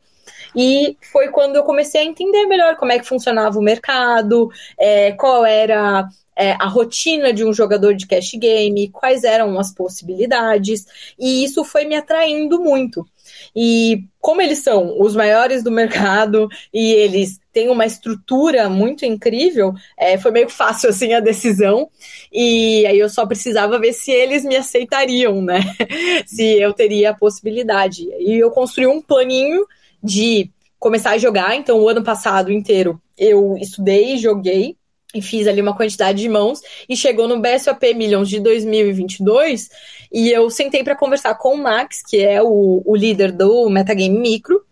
[0.56, 5.12] E foi quando eu comecei a entender melhor como é que funcionava o mercado, é,
[5.14, 10.86] qual era é, a rotina de um jogador de cash game, quais eram as possibilidades,
[11.20, 13.06] e isso foi me atraindo muito.
[13.56, 19.74] E como eles são os maiores do mercado e eles têm uma estrutura muito incrível,
[19.98, 21.90] é, foi meio fácil assim a decisão.
[22.32, 25.62] E aí eu só precisava ver se eles me aceitariam, né?
[26.26, 28.10] se eu teria a possibilidade.
[28.20, 29.66] E eu construí um planinho
[30.04, 31.56] de começar a jogar.
[31.56, 34.76] Então, o ano passado inteiro eu estudei, joguei
[35.14, 39.70] e fiz ali uma quantidade de mãos e chegou no BSOP Millions de 2022
[40.12, 44.18] e eu sentei para conversar com o Max, que é o, o líder do Metagame
[44.18, 44.64] Micro,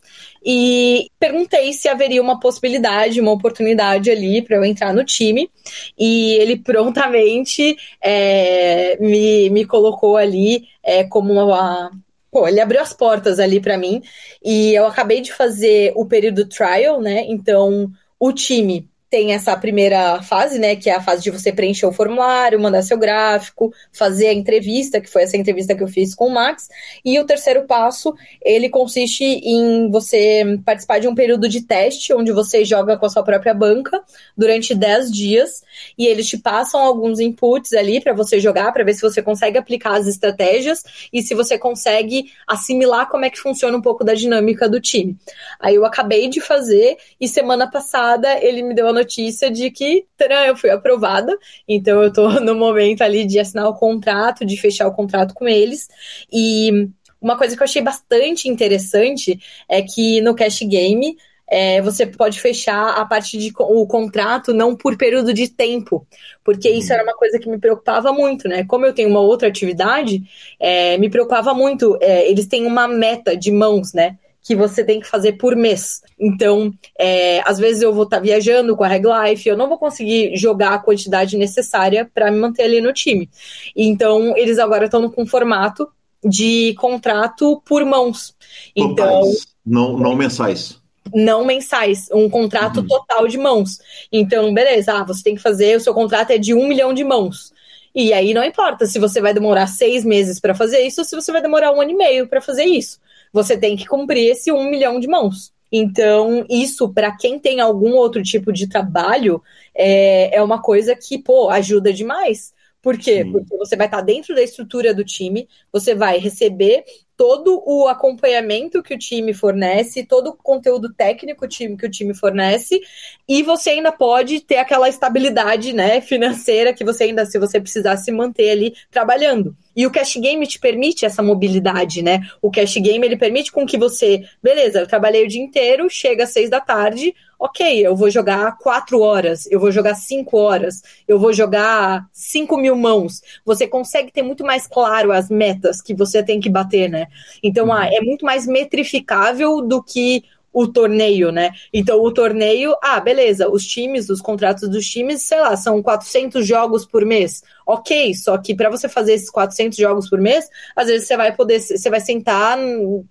[0.43, 5.49] e perguntei se haveria uma possibilidade, uma oportunidade ali para eu entrar no time.
[5.97, 11.91] E ele prontamente é, me, me colocou ali é, como uma,
[12.31, 14.01] pô, ele abriu as portas ali para mim
[14.43, 17.25] e eu acabei de fazer o período trial, né?
[17.27, 21.85] Então, o time tem essa primeira fase, né, que é a fase de você preencher
[21.85, 26.15] o formulário, mandar seu gráfico, fazer a entrevista, que foi essa entrevista que eu fiz
[26.15, 26.69] com o Max,
[27.03, 32.31] e o terceiro passo, ele consiste em você participar de um período de teste, onde
[32.31, 34.01] você joga com a sua própria banca
[34.37, 35.61] durante 10 dias,
[35.97, 39.57] e eles te passam alguns inputs ali para você jogar, para ver se você consegue
[39.57, 44.13] aplicar as estratégias e se você consegue assimilar como é que funciona um pouco da
[44.13, 45.17] dinâmica do time.
[45.59, 50.05] Aí eu acabei de fazer, e semana passada ele me deu a notícia de que
[50.17, 51.37] tcharam, eu fui aprovada,
[51.67, 55.47] então eu tô no momento ali de assinar o contrato, de fechar o contrato com
[55.47, 55.87] eles.
[56.31, 56.89] E
[57.21, 59.39] uma coisa que eu achei bastante interessante
[59.69, 61.15] é que no Cash Game
[61.51, 66.07] é, você pode fechar a parte de o contrato não por período de tempo,
[66.45, 66.93] porque isso uhum.
[66.93, 68.63] era uma coisa que me preocupava muito, né?
[68.63, 70.23] Como eu tenho uma outra atividade,
[70.57, 71.97] é, me preocupava muito.
[72.01, 74.17] É, eles têm uma meta de mãos, né?
[74.43, 76.01] Que você tem que fazer por mês.
[76.19, 79.69] Então, é, às vezes eu vou estar tá viajando com a Reg Life, eu não
[79.69, 83.29] vou conseguir jogar a quantidade necessária para me manter ali no time.
[83.75, 85.87] Então, eles agora estão com um formato
[86.23, 88.35] de contrato por mãos.
[88.75, 89.31] Então,
[89.65, 90.79] não, não mensais.
[91.13, 92.87] Não mensais, um contrato uhum.
[92.87, 93.79] total de mãos.
[94.11, 97.03] Então, beleza, ah, você tem que fazer, o seu contrato é de um milhão de
[97.03, 97.51] mãos.
[97.93, 101.15] E aí não importa se você vai demorar seis meses para fazer isso ou se
[101.15, 102.99] você vai demorar um ano e meio para fazer isso
[103.31, 105.53] você tem que cumprir esse um milhão de mãos.
[105.71, 109.41] Então, isso, para quem tem algum outro tipo de trabalho,
[109.73, 112.53] é, é uma coisa que, pô, ajuda demais.
[112.81, 113.23] Por quê?
[113.23, 113.31] Sim.
[113.31, 116.83] Porque você vai estar dentro da estrutura do time, você vai receber
[117.15, 122.81] todo o acompanhamento que o time fornece, todo o conteúdo técnico que o time fornece,
[123.27, 127.97] e você ainda pode ter aquela estabilidade né, financeira que você ainda, se você precisar
[127.97, 129.55] se manter ali trabalhando.
[129.75, 132.19] E o cash game te permite essa mobilidade, né?
[132.41, 136.25] O cash game ele permite com que você, beleza, eu trabalhei o dia inteiro, chega
[136.25, 140.83] às seis da tarde, ok, eu vou jogar quatro horas, eu vou jogar cinco horas,
[141.07, 143.21] eu vou jogar cinco mil mãos.
[143.43, 147.07] Você consegue ter muito mais claro as metas que você tem que bater, né?
[147.41, 147.73] Então, uhum.
[147.73, 151.51] ah, é muito mais metrificável do que o torneio, né?
[151.73, 156.45] Então, o torneio, ah, beleza, os times, os contratos dos times, sei lá, são 400
[156.45, 157.41] jogos por mês.
[157.65, 161.33] Ok, só que para você fazer esses 400 jogos por mês, às vezes você vai
[161.33, 162.57] poder, você vai sentar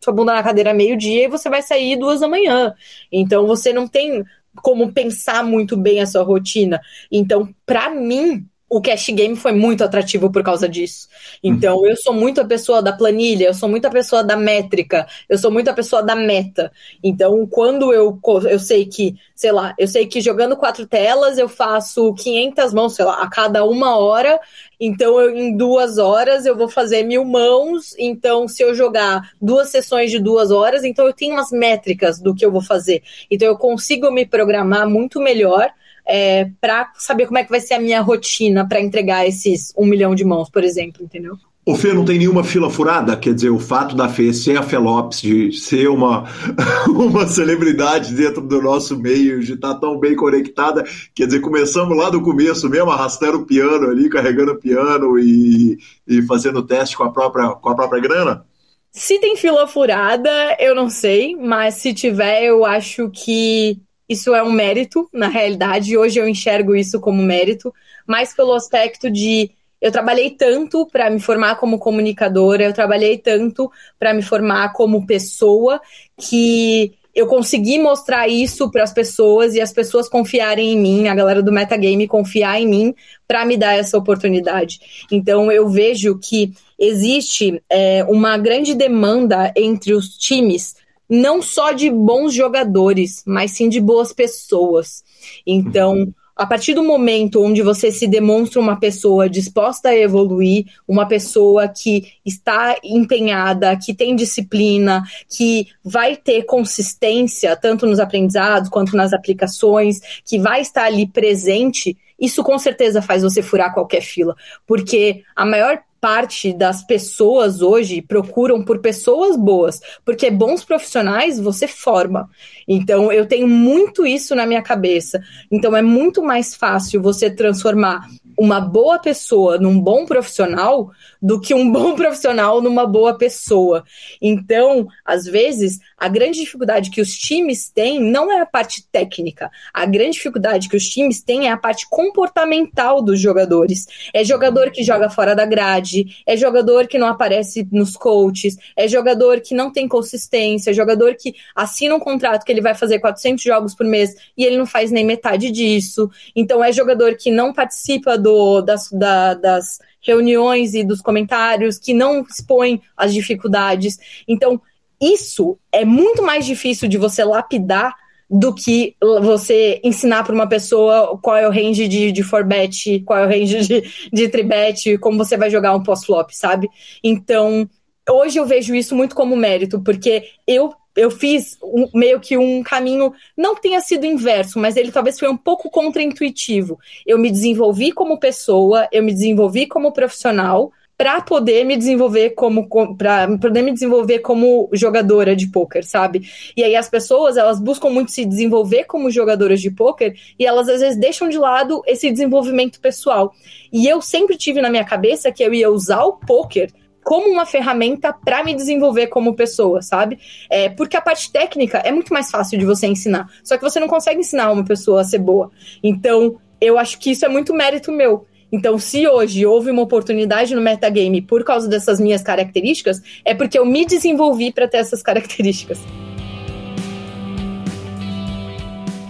[0.03, 2.75] sua bunda na cadeira meio-dia e você vai sair duas da manhã.
[3.11, 4.23] Então, você não tem
[4.63, 6.81] como pensar muito bem a sua rotina.
[7.11, 11.09] Então, para mim, o cash game foi muito atrativo por causa disso.
[11.43, 11.87] Então, uhum.
[11.87, 15.37] eu sou muito a pessoa da planilha, eu sou muito a pessoa da métrica, eu
[15.37, 16.71] sou muito a pessoa da meta.
[17.03, 18.17] Então, quando eu,
[18.49, 22.95] eu sei que, sei lá, eu sei que jogando quatro telas eu faço 500 mãos,
[22.95, 24.39] sei lá, a cada uma hora.
[24.79, 27.97] Então, eu, em duas horas eu vou fazer mil mãos.
[27.99, 32.33] Então, se eu jogar duas sessões de duas horas, então eu tenho umas métricas do
[32.33, 33.03] que eu vou fazer.
[33.29, 35.73] Então, eu consigo me programar muito melhor
[36.11, 39.87] é, para saber como é que vai ser a minha rotina para entregar esses um
[39.87, 41.37] milhão de mãos, por exemplo, entendeu?
[41.65, 43.17] O Fê não tem nenhuma fila furada?
[43.17, 46.25] Quer dizer, o fato da Fê ser a Fê Lopes, de ser uma,
[46.89, 50.83] uma celebridade dentro do nosso meio, de estar tão bem conectada,
[51.15, 55.79] quer dizer, começamos lá do começo mesmo, arrastando o piano ali, carregando o piano e,
[56.09, 58.45] e fazendo teste com a própria, com a própria grana?
[58.91, 63.81] Se tem fila furada, eu não sei, mas se tiver, eu acho que
[64.11, 67.73] isso é um mérito, na realidade, hoje eu enxergo isso como mérito,
[68.05, 73.71] mas pelo aspecto de eu trabalhei tanto para me formar como comunicadora, eu trabalhei tanto
[74.01, 75.81] para me formar como pessoa
[76.19, 81.15] que eu consegui mostrar isso para as pessoas e as pessoas confiarem em mim, a
[81.15, 82.95] galera do metagame confiar em mim
[83.29, 85.07] para me dar essa oportunidade.
[85.11, 90.75] Então eu vejo que existe é, uma grande demanda entre os times
[91.11, 95.03] não só de bons jogadores, mas sim de boas pessoas.
[95.45, 101.07] Então, a partir do momento onde você se demonstra uma pessoa disposta a evoluir, uma
[101.07, 108.97] pessoa que está empenhada, que tem disciplina, que vai ter consistência tanto nos aprendizados quanto
[108.97, 114.35] nas aplicações, que vai estar ali presente, isso com certeza faz você furar qualquer fila,
[114.67, 121.69] porque a maior parte das pessoas hoje procuram por pessoas boas, porque bons profissionais você
[121.69, 122.29] forma.
[122.67, 125.21] Então eu tenho muito isso na minha cabeça.
[125.51, 128.07] Então é muito mais fácil você transformar
[128.41, 133.85] uma boa pessoa num bom profissional do que um bom profissional numa boa pessoa.
[134.21, 139.51] Então, às vezes, a grande dificuldade que os times têm não é a parte técnica.
[139.75, 143.87] A grande dificuldade que os times têm é a parte comportamental dos jogadores.
[144.15, 148.89] É jogador que joga fora da grade, é jogador que não aparece nos coaches, é
[148.89, 153.01] jogador que não tem consistência, é jogador que assina um contrato que ele vai fazer
[153.01, 156.11] 400 jogos por mês e ele não faz nem metade disso.
[156.35, 158.30] Então, é jogador que não participa do,
[158.63, 163.99] das, da, das reuniões e dos comentários, que não expõe as dificuldades.
[164.27, 164.61] Então,
[165.01, 167.95] isso é muito mais difícil de você lapidar
[168.31, 173.19] do que você ensinar para uma pessoa qual é o range de, de bet, qual
[173.19, 176.69] é o range de, de tribet, como você vai jogar um post-flop, sabe?
[177.03, 177.69] Então,
[178.09, 182.63] hoje eu vejo isso muito como mérito, porque eu eu fiz um, meio que um
[182.63, 186.79] caminho, não que tenha sido inverso, mas ele talvez foi um pouco contraintuitivo.
[187.07, 192.69] Eu me desenvolvi como pessoa, eu me desenvolvi como profissional para poder me desenvolver como
[192.99, 196.29] para poder me desenvolver como jogadora de poker, sabe?
[196.55, 200.69] E aí as pessoas, elas buscam muito se desenvolver como jogadoras de poker e elas
[200.69, 203.33] às vezes deixam de lado esse desenvolvimento pessoal.
[203.73, 206.71] E eu sempre tive na minha cabeça que eu ia usar o poker
[207.03, 210.19] como uma ferramenta para me desenvolver como pessoa, sabe?
[210.51, 213.29] É, porque a parte técnica é muito mais fácil de você ensinar.
[213.43, 215.51] Só que você não consegue ensinar uma pessoa a ser boa.
[215.83, 218.27] Então, eu acho que isso é muito mérito meu.
[218.53, 223.59] Então, se hoje houve uma oportunidade no metagame por causa dessas minhas características, é porque
[223.59, 225.79] eu me desenvolvi para ter essas características.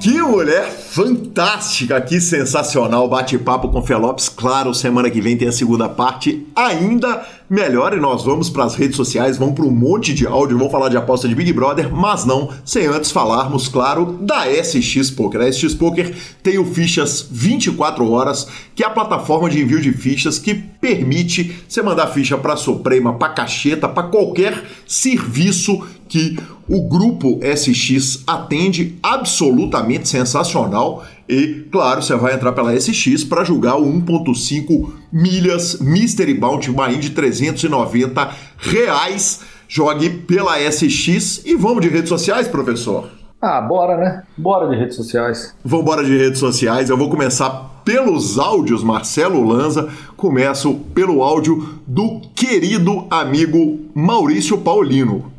[0.00, 4.30] Que mulher fantástica, que sensacional bate-papo com Felopes.
[4.30, 8.74] Claro, semana que vem tem a segunda parte ainda melhor e nós vamos para as
[8.74, 11.94] redes sociais, vamos para um monte de áudio, vamos falar de aposta de Big Brother,
[11.94, 15.42] mas não sem antes falarmos, claro, da SX Poker.
[15.42, 19.92] A SX Poker tem o Fichas 24 horas, que é a plataforma de envio de
[19.92, 26.36] fichas que permite você mandar ficha para Suprema, para Cacheta, para qualquer serviço que
[26.70, 31.04] o grupo SX atende absolutamente sensacional.
[31.28, 37.00] E, claro, você vai entrar pela SX para julgar o 1.5 milhas Mystery Bounty Main
[37.00, 39.40] de 390 reais.
[39.66, 43.10] Jogue pela SX e vamos de redes sociais, professor?
[43.42, 44.22] Ah, bora, né?
[44.36, 45.56] Bora de redes sociais.
[45.64, 46.88] Vamos embora de redes sociais.
[46.88, 49.88] Eu vou começar pelos áudios, Marcelo Lanza.
[50.16, 55.29] Começo pelo áudio do querido amigo Maurício Paulino.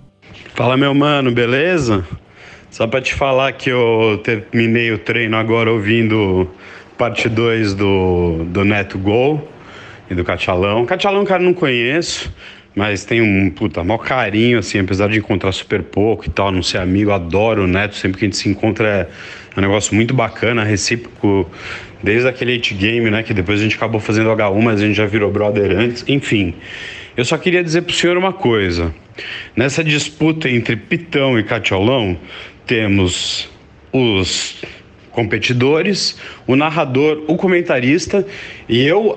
[0.54, 2.06] Fala, meu mano, beleza?
[2.70, 6.48] Só para te falar que eu terminei o treino agora ouvindo
[6.98, 9.50] parte 2 do, do Neto Gol
[10.10, 10.86] e do Cachalão.
[10.86, 12.32] Cachalão, cara, não conheço,
[12.76, 16.62] mas tem um puta maior carinho, assim, apesar de encontrar super pouco e tal, não
[16.62, 18.88] ser amigo, adoro o Neto, sempre que a gente se encontra
[19.56, 21.50] é, um negócio muito bacana, recíproco,
[22.04, 24.98] desde aquele 8 game, né, que depois a gente acabou fazendo H1, mas a gente
[24.98, 26.56] já virou brother antes, enfim.
[27.16, 28.94] Eu só queria dizer pro senhor uma coisa.
[29.56, 32.18] Nessa disputa entre Pitão e Catiolão,
[32.66, 33.50] temos
[33.92, 34.62] os
[35.12, 36.18] competidores,
[36.48, 38.26] o narrador, o comentarista
[38.68, 39.16] e eu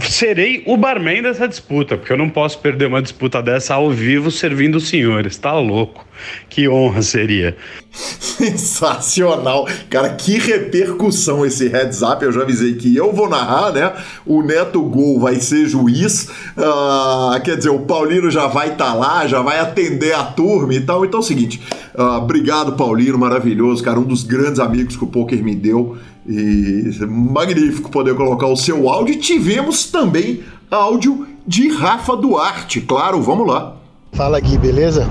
[0.00, 4.30] serei o barman dessa disputa, porque eu não posso perder uma disputa dessa ao vivo
[4.30, 6.06] servindo os senhores, tá louco?
[6.48, 7.56] Que honra seria.
[7.90, 9.66] Sensacional.
[9.90, 12.24] Cara, que repercussão esse heads up.
[12.24, 13.92] Eu já avisei que eu vou narrar, né?
[14.24, 16.28] O Neto Gol vai ser juiz.
[16.56, 20.74] Uh, quer dizer, o Paulino já vai estar tá lá, já vai atender a turma
[20.74, 21.04] e tal.
[21.04, 21.60] Então é o seguinte.
[21.94, 23.98] Uh, obrigado, Paulino, maravilhoso, cara.
[23.98, 25.98] Um dos grandes amigos que o poker me deu.
[26.26, 29.18] E magnífico poder colocar o seu áudio.
[29.18, 30.40] Tivemos também
[30.70, 32.80] áudio de Rafa Duarte.
[32.80, 33.74] Claro, vamos lá.
[34.12, 35.08] Fala Gui, beleza?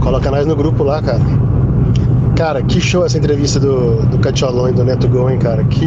[0.00, 1.20] Coloca nós no grupo lá, cara.
[2.36, 5.64] Cara, que show essa entrevista do, do Catiolão e do Neto Goen, cara.
[5.64, 5.86] Que,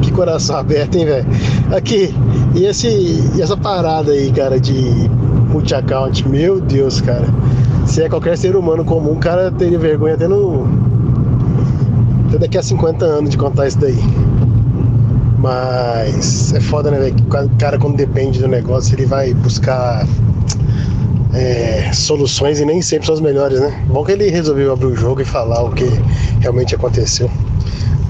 [0.00, 1.26] que coração aberto, hein, velho?
[1.76, 2.12] Aqui,
[2.54, 2.88] e, esse,
[3.36, 4.72] e essa parada aí, cara, de
[5.50, 7.26] multi-account, meu Deus, cara.
[7.86, 10.66] Se é qualquer ser humano comum, o cara teria vergonha até no,
[12.32, 13.98] até daqui a 50 anos de contar isso daí.
[15.38, 17.16] Mas é foda, né, velho?
[17.20, 20.06] O cara, quando depende do negócio, ele vai buscar
[21.34, 23.84] é, soluções e nem sempre são as melhores, né?
[23.88, 25.84] Bom que ele resolveu abrir o jogo e falar o que
[26.40, 27.30] realmente aconteceu.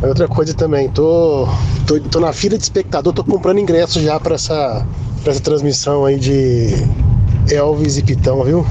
[0.01, 1.49] Mas outra coisa também, tô,
[1.87, 4.87] tô, tô na fila de espectador, tô comprando ingressos já para essa,
[5.23, 6.75] pra essa transmissão aí de
[7.51, 8.65] Elvis e Pitão, viu?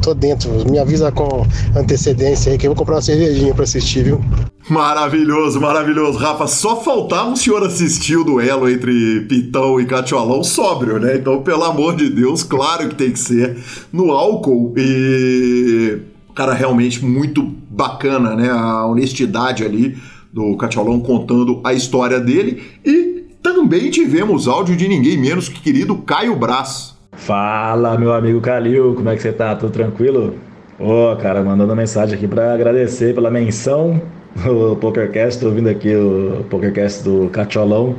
[0.00, 4.04] Tô dentro, me avisa com antecedência aí que eu vou comprar uma cervejinha para assistir,
[4.04, 4.20] viu?
[4.68, 6.18] Maravilhoso, maravilhoso.
[6.18, 11.16] Rafa, só faltava o senhor assistir o duelo entre Pitão e Catiolão sóbrio, né?
[11.16, 13.56] Então, pelo amor de Deus, claro que tem que ser
[13.92, 16.00] no álcool e.
[16.34, 18.50] Cara, realmente muito bacana, né?
[18.50, 19.96] A honestidade ali
[20.32, 25.96] do Catiolão contando a história dele e também tivemos áudio de ninguém menos que querido
[25.96, 26.96] Caio Braz.
[27.12, 29.54] Fala, meu amigo Calil, como é que você tá?
[29.54, 30.36] Tudo tranquilo?
[30.78, 34.00] Ô, oh, cara, mandando mensagem aqui para agradecer pela menção
[34.44, 35.40] no PokerCast.
[35.40, 37.96] Tô ouvindo aqui o PokerCast do Cacholão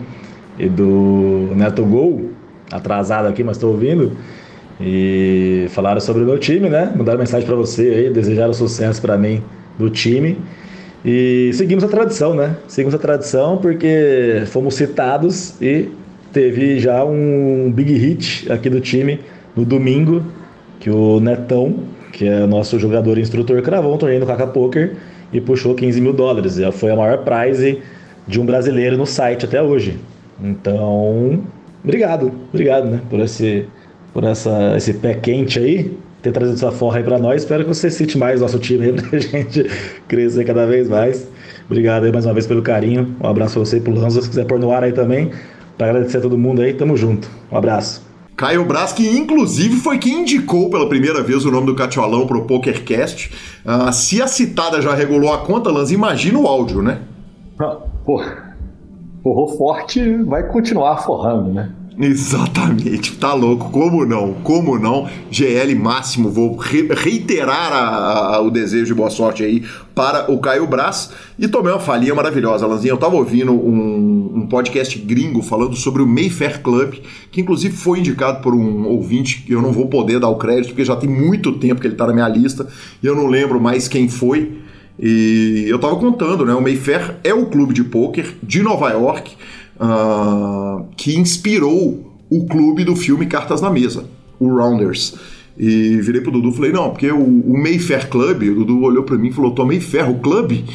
[0.57, 2.31] e do Neto Gol.
[2.71, 4.13] Atrasado aqui, mas tô ouvindo.
[4.81, 6.91] E falaram sobre o meu time, né?
[6.95, 9.43] Mandaram mensagem para você aí, desejaram sucesso para mim
[9.77, 10.37] do time.
[11.05, 12.55] E seguimos a tradição, né?
[12.67, 15.89] Seguimos a tradição porque fomos citados e
[16.31, 19.19] teve já um big hit aqui do time
[19.55, 20.23] no domingo,
[20.79, 21.75] que o Netão,
[22.11, 24.95] que é o nosso jogador e instrutor, cravou um torneio no Kaka Poker
[25.33, 26.59] e puxou 15 mil dólares.
[26.73, 27.79] Foi a maior prize
[28.27, 29.99] de um brasileiro no site até hoje.
[30.41, 31.41] Então,
[31.83, 33.65] obrigado, obrigado, né, por esse,
[34.13, 37.43] por essa, esse pé quente aí ter trazido essa forra aí para nós.
[37.43, 39.69] Espero que você cite mais nosso time aí pra gente
[40.07, 41.27] crescer cada vez mais.
[41.65, 43.15] Obrigado aí mais uma vez pelo carinho.
[43.21, 44.21] Um abraço pra você e pro Lanza.
[44.21, 45.31] Se quiser pôr no ar aí também,
[45.77, 47.29] para agradecer a todo mundo aí, tamo junto.
[47.51, 48.02] Um abraço.
[48.35, 52.45] Caio Braz, que inclusive foi quem indicou pela primeira vez o nome do Catiolão pro
[52.45, 53.31] PokerCast.
[53.63, 57.01] Uh, se a citada já regulou a conta, Lanza, imagina o áudio, né?
[58.03, 58.23] Pô,
[59.21, 61.71] forrou forte vai continuar forrando, né?
[61.99, 68.49] Exatamente, tá louco, como não, como não, GL máximo, vou re reiterar a, a, o
[68.49, 69.63] desejo de boa sorte aí
[69.93, 71.11] para o Caio Braz.
[71.37, 76.01] E tomei uma falinha maravilhosa, Lanzinha, eu tava ouvindo um, um, podcast gringo falando sobre
[76.01, 76.95] o Mayfair Club,
[77.31, 80.69] que inclusive foi indicado por um ouvinte que eu não vou poder dar o crédito,
[80.69, 82.67] porque já tem muito tempo que ele tá na minha lista
[83.01, 84.63] e eu não lembro mais quem foi,
[84.99, 89.35] e eu tava contando, né, o Mayfair é o clube de pôquer de Nova York,
[89.79, 94.05] uh, que inspirou o clube do filme Cartas na Mesa,
[94.39, 95.15] o Rounders.
[95.55, 99.03] E virei pro Dudu e falei, não, porque o, o Mayfair Club, o Dudu olhou
[99.03, 100.65] pra mim e falou, tô Mayfair, o clube?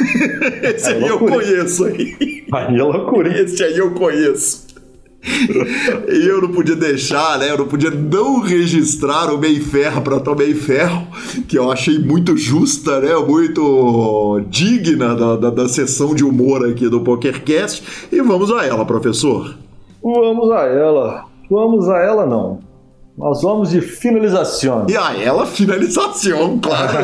[0.62, 2.46] Esse aí, aí eu conheço aí.
[2.50, 3.42] Aí é loucura.
[3.42, 4.71] Esse aí eu conheço.
[5.22, 7.50] E eu não podia deixar, né?
[7.50, 10.90] Eu não podia não registrar o Mayfair para Tom Mayfair,
[11.46, 13.14] que eu achei muito justa, né?
[13.16, 18.08] Muito digna da, da, da sessão de humor aqui do PokerCast.
[18.10, 19.56] E vamos a ela, professor.
[20.02, 21.24] Vamos a ela.
[21.48, 22.71] Vamos a ela, não.
[23.16, 24.86] Nós vamos de finalização.
[24.88, 26.98] E a ela, finalização, claro.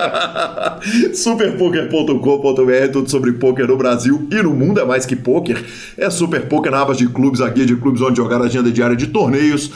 [1.14, 5.62] Superpoker.com.br, tudo sobre poker no Brasil e no mundo, é mais que poker.
[5.98, 8.70] É Super Poker na aba de clubes, a guia de clubes onde jogar a agenda
[8.70, 9.70] diária de torneios.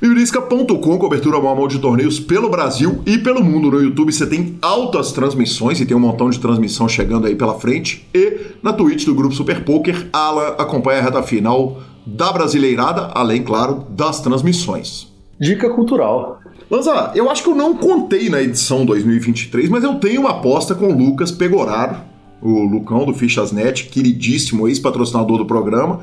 [0.00, 3.70] Miurisca.com, cobertura mão a mão de torneios pelo Brasil e pelo mundo.
[3.70, 7.58] No YouTube você tem altas transmissões e tem um montão de transmissão chegando aí pela
[7.60, 8.08] frente.
[8.14, 13.42] E na Twitch do Grupo Super Poker, Alan acompanha a reta final da Brasileirada, além,
[13.42, 15.17] claro, das transmissões.
[15.40, 16.40] Dica cultural.
[16.70, 20.74] Lanza, eu acho que eu não contei na edição 2023, mas eu tenho uma aposta
[20.74, 21.96] com o Lucas Pegoraro,
[22.42, 26.00] o Lucão do Fichasnet, queridíssimo ex-patrocinador do programa.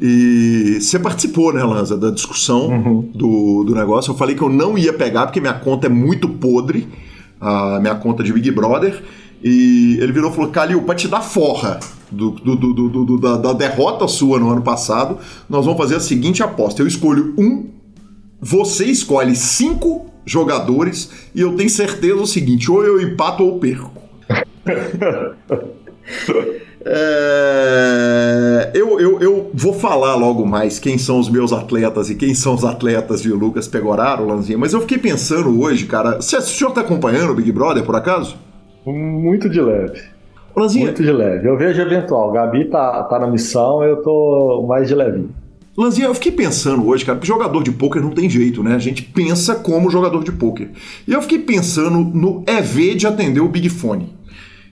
[0.00, 3.08] E você participou, né, Lanza, da discussão uhum.
[3.14, 4.10] do, do negócio.
[4.10, 6.88] Eu falei que eu não ia pegar porque minha conta é muito podre,
[7.40, 9.02] a minha conta de Big Brother.
[9.42, 11.78] E ele virou e falou: Calil, pra te dar forra
[12.10, 15.18] do, do, do, do da, da derrota sua no ano passado,
[15.48, 16.82] nós vamos fazer a seguinte aposta.
[16.82, 17.66] Eu escolho um
[18.40, 23.92] você escolhe cinco jogadores e eu tenho certeza o seguinte: ou eu empato ou perco.
[26.84, 32.34] é, eu, eu, eu vou falar logo mais quem são os meus atletas e quem
[32.34, 36.16] são os atletas de Lucas Pegoraro, Lanzinha, mas eu fiquei pensando hoje, cara.
[36.16, 38.36] Você, o senhor tá acompanhando o Big Brother por acaso?
[38.86, 40.02] Muito de leve.
[40.56, 40.86] Lanzinha.
[40.86, 41.48] Muito de leve.
[41.48, 42.30] Eu vejo eventual.
[42.32, 45.28] Gabi tá, tá na missão, eu tô mais de leve.
[45.76, 48.76] Lanzinha, eu fiquei pensando hoje, cara, jogador de pôquer não tem jeito, né?
[48.76, 50.70] A gente pensa como jogador de pôquer.
[51.06, 54.14] E eu fiquei pensando no EV de atender o Big Fone.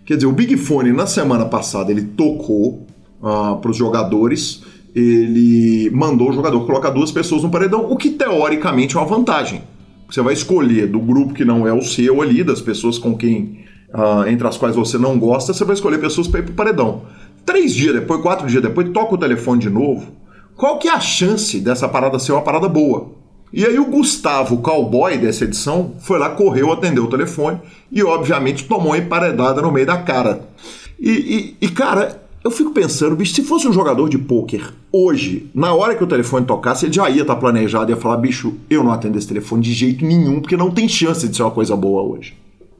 [0.04, 2.86] Quer dizer, o Big Fone, na semana passada, ele tocou
[3.20, 4.62] uh, ah, para os jogadores,
[4.94, 9.62] ele mandou o jogador colocar duas pessoas no paredão, o que teoricamente é uma vantagem.
[10.08, 13.64] Você vai escolher do grupo que não é o seu ali, das pessoas com quem,
[13.92, 16.54] uh, entre as quais você não gosta, você vai escolher pessoas para ir para o
[16.56, 17.02] paredão.
[17.44, 20.21] Três dias depois, quatro dias depois, toca o telefone de novo
[20.56, 23.12] qual que é a chance dessa parada ser uma parada boa?
[23.52, 27.60] E aí o Gustavo, o cowboy dessa edição, foi lá, correu, atendeu o telefone
[27.90, 30.48] e obviamente tomou uma emparedada no meio da cara.
[30.98, 31.10] E,
[31.60, 35.74] e, e cara, eu fico pensando, bicho, se fosse um jogador de pôquer hoje, na
[35.74, 38.82] hora que o telefone tocasse, ele já ia estar tá planejado ia falar, bicho, eu
[38.82, 41.76] não atendo esse telefone de jeito nenhum, porque não tem chance de ser uma coisa
[41.76, 42.34] boa hoje.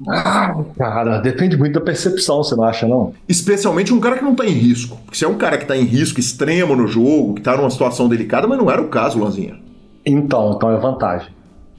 [0.09, 3.13] Ah, cara, depende muito da percepção, você não acha, não?
[3.29, 4.97] Especialmente um cara que não tá em risco.
[5.05, 7.71] Porque se é um cara que tá em risco extremo no jogo, que tá numa
[7.71, 9.57] situação delicada, mas não era o caso, Lanzinha.
[10.05, 11.29] Então, então é vantagem.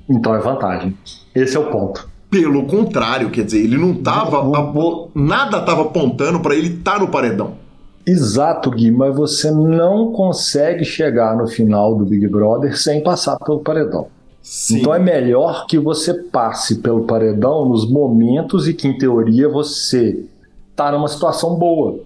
[0.10, 0.98] Então é vantagem.
[1.36, 2.10] Esse é o ponto.
[2.30, 4.42] Pelo contrário, quer dizer, ele não tava.
[4.42, 5.12] Vou.
[5.14, 7.64] Nada tava apontando para ele estar tá no paredão.
[8.06, 13.60] Exato, Gui, mas você não consegue chegar no final do Big Brother sem passar pelo
[13.60, 14.08] paredão.
[14.44, 14.80] Sim.
[14.82, 20.26] Então é melhor que você passe pelo paredão nos momentos em que, em teoria, você
[20.70, 22.02] está numa situação boa.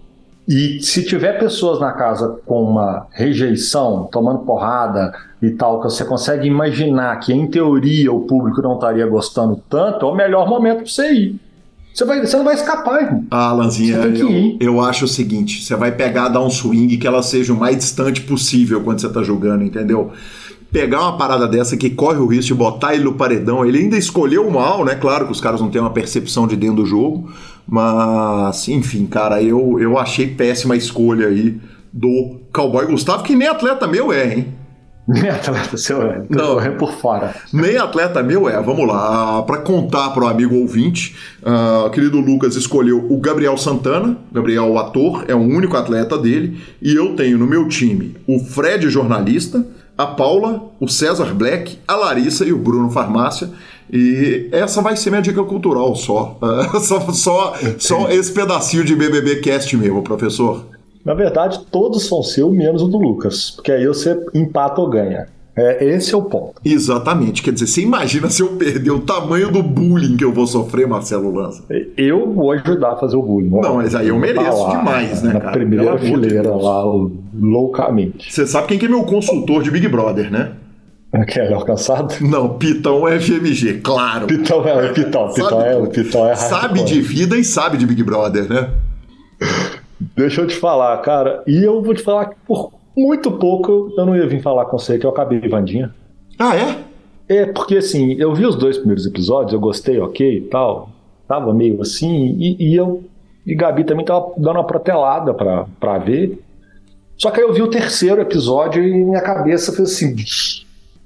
[0.48, 5.12] E se tiver pessoas na casa com uma rejeição, tomando porrada
[5.42, 10.06] e tal, que você consegue imaginar que, em teoria, o público não estaria gostando tanto,
[10.06, 11.40] é o melhor momento para você ir.
[11.92, 13.24] Você, vai, você não vai escapar, irmão.
[13.30, 17.22] Ah, Lanzinha, eu, eu acho o seguinte: você vai pegar, dar um swing que ela
[17.22, 20.12] seja o mais distante possível quando você tá jogando, entendeu?
[20.70, 23.96] Pegar uma parada dessa que corre o risco de botar ele no paredão, ele ainda
[23.96, 24.94] escolheu mal, né?
[24.94, 27.30] Claro que os caras não têm uma percepção de dentro do jogo,
[27.66, 31.58] mas, enfim, cara, eu, eu achei péssima a escolha aí
[31.92, 34.58] do Cowboy Gustavo, que nem atleta meu é, hein?
[35.08, 37.34] Nem atleta seu é, não correndo por fora.
[37.50, 39.42] Nem atleta meu é, vamos lá.
[39.42, 44.78] Para contar para o amigo ouvinte, uh, querido Lucas escolheu o Gabriel Santana, Gabriel o
[44.78, 49.64] ator, é o único atleta dele, e eu tenho no meu time o Fred jornalista,
[49.98, 53.50] a Paula, o César Black, a Larissa e o Bruno Farmácia.
[53.92, 56.38] E essa vai ser minha dica cultural só.
[56.80, 60.64] Só, só, só esse pedacinho de BBB Cast mesmo, professor.
[61.04, 63.50] Na verdade, todos são seus, menos o do Lucas.
[63.50, 65.26] Porque aí você empata ou ganha.
[65.58, 66.60] É, esse é o ponto.
[66.64, 67.42] Exatamente.
[67.42, 70.86] Quer dizer, você imagina se eu perder o tamanho do bullying que eu vou sofrer,
[70.86, 71.64] Marcelo Lanza?
[71.96, 73.50] Eu vou ajudar a fazer o bullying.
[73.50, 75.52] Não, mas aí eu mereço lá, demais, né, na cara?
[75.52, 76.84] primeira fileira lá,
[77.34, 78.32] loucamente.
[78.32, 80.52] Você sabe quem que é meu consultor de Big Brother, né?
[81.26, 82.14] Que é alcançado?
[82.20, 84.26] Não, Pitão FMG, claro.
[84.26, 88.46] Pitão é, Pitão, Pitão é, Pitão é Sabe de vida e sabe de Big Brother,
[88.48, 88.68] né?
[90.14, 91.42] Deixa eu te falar, cara.
[91.46, 94.78] E eu vou te falar que por muito pouco eu não ia vir falar com
[94.78, 95.94] você que eu acabei Vandinha.
[96.38, 96.78] Ah, é?
[97.28, 100.90] É, porque assim, eu vi os dois primeiros episódios, eu gostei, ok e tal.
[101.26, 103.04] Tava meio assim, e, e eu
[103.48, 106.38] e Gabi também tava dando uma protelada pra, pra ver.
[107.16, 110.14] Só que aí eu vi o terceiro episódio e minha cabeça fez assim.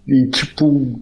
[0.08, 0.98] E tipo.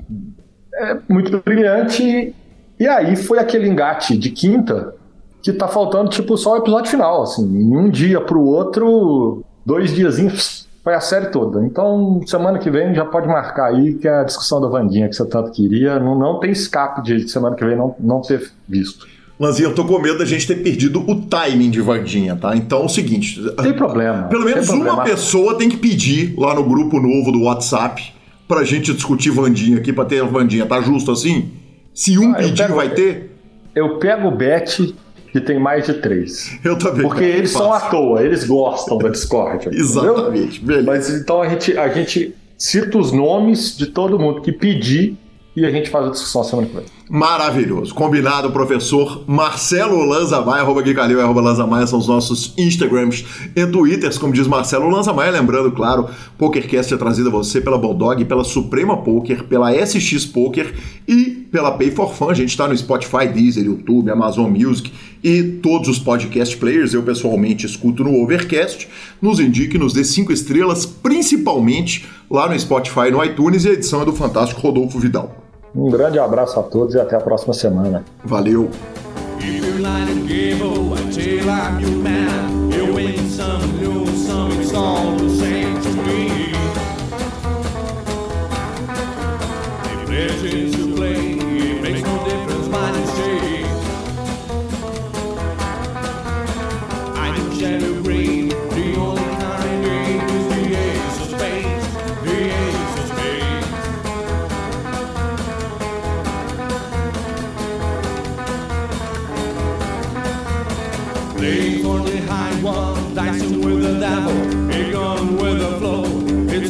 [0.74, 2.34] É muito brilhante.
[2.78, 4.94] E aí foi aquele engate de quinta
[5.42, 7.44] que tá faltando, tipo, só o episódio final, assim.
[7.44, 11.64] Em um dia pro outro, dois diazinhos, foi a série toda.
[11.64, 15.14] Então, semana que vem já pode marcar aí que é a discussão da Vandinha que
[15.14, 15.98] você tanto queria.
[16.00, 19.06] Não, não tem escape de semana que vem não, não ter visto.
[19.38, 22.54] Lanzinha, eu tô com medo da gente ter perdido o timing de Vandinha, tá?
[22.56, 23.40] Então é o seguinte.
[23.62, 24.24] Tem problema.
[24.24, 24.94] Pelo menos problema.
[24.94, 28.12] uma pessoa tem que pedir lá no grupo novo do WhatsApp
[28.46, 30.66] pra gente discutir Vandinha aqui, pra ter a Vandinha.
[30.66, 31.52] Tá justo assim?
[31.94, 33.34] Se um ah, pedir, pego, vai ter?
[33.74, 34.94] Eu pego o bet
[35.32, 36.58] que tem mais de três.
[36.64, 37.02] Eu também.
[37.02, 39.68] Porque eles são à toa, eles gostam da Discord.
[39.72, 40.62] Exatamente.
[40.84, 45.16] Mas então a gente, a gente cita os nomes de todo mundo que pedir
[45.56, 46.84] e a gente faz a discussão semana que vem.
[47.12, 47.92] Maravilhoso.
[47.92, 53.24] Combinado, professor Marcelo Lanzamaia, arroba Guicalil, arroba Lanzamaia são os nossos Instagrams
[53.56, 55.32] e Twitters, como diz Marcelo Lanzamaia.
[55.32, 56.08] Lembrando, claro,
[56.38, 60.72] PokerCast é trazido a você pela Bulldog, pela Suprema Poker, pela SX Poker
[61.08, 62.30] e pela Pay for Fun.
[62.30, 66.94] A gente está no Spotify, Deezer, YouTube, Amazon Music e todos os podcast players.
[66.94, 68.86] Eu pessoalmente escuto no Overcast.
[69.20, 73.64] Nos indique, nos dê cinco estrelas, principalmente lá no Spotify e no iTunes.
[73.64, 75.49] E a edição é do fantástico Rodolfo Vidal.
[75.74, 78.04] Um grande abraço a todos e até a próxima semana.
[78.24, 78.70] Valeu!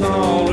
[0.03, 0.50] all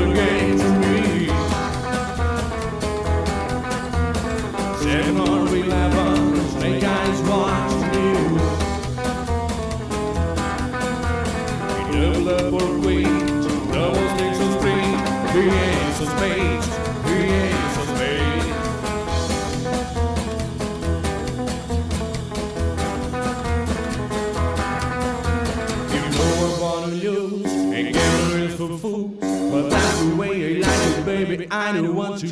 [31.74, 32.28] 9 who want to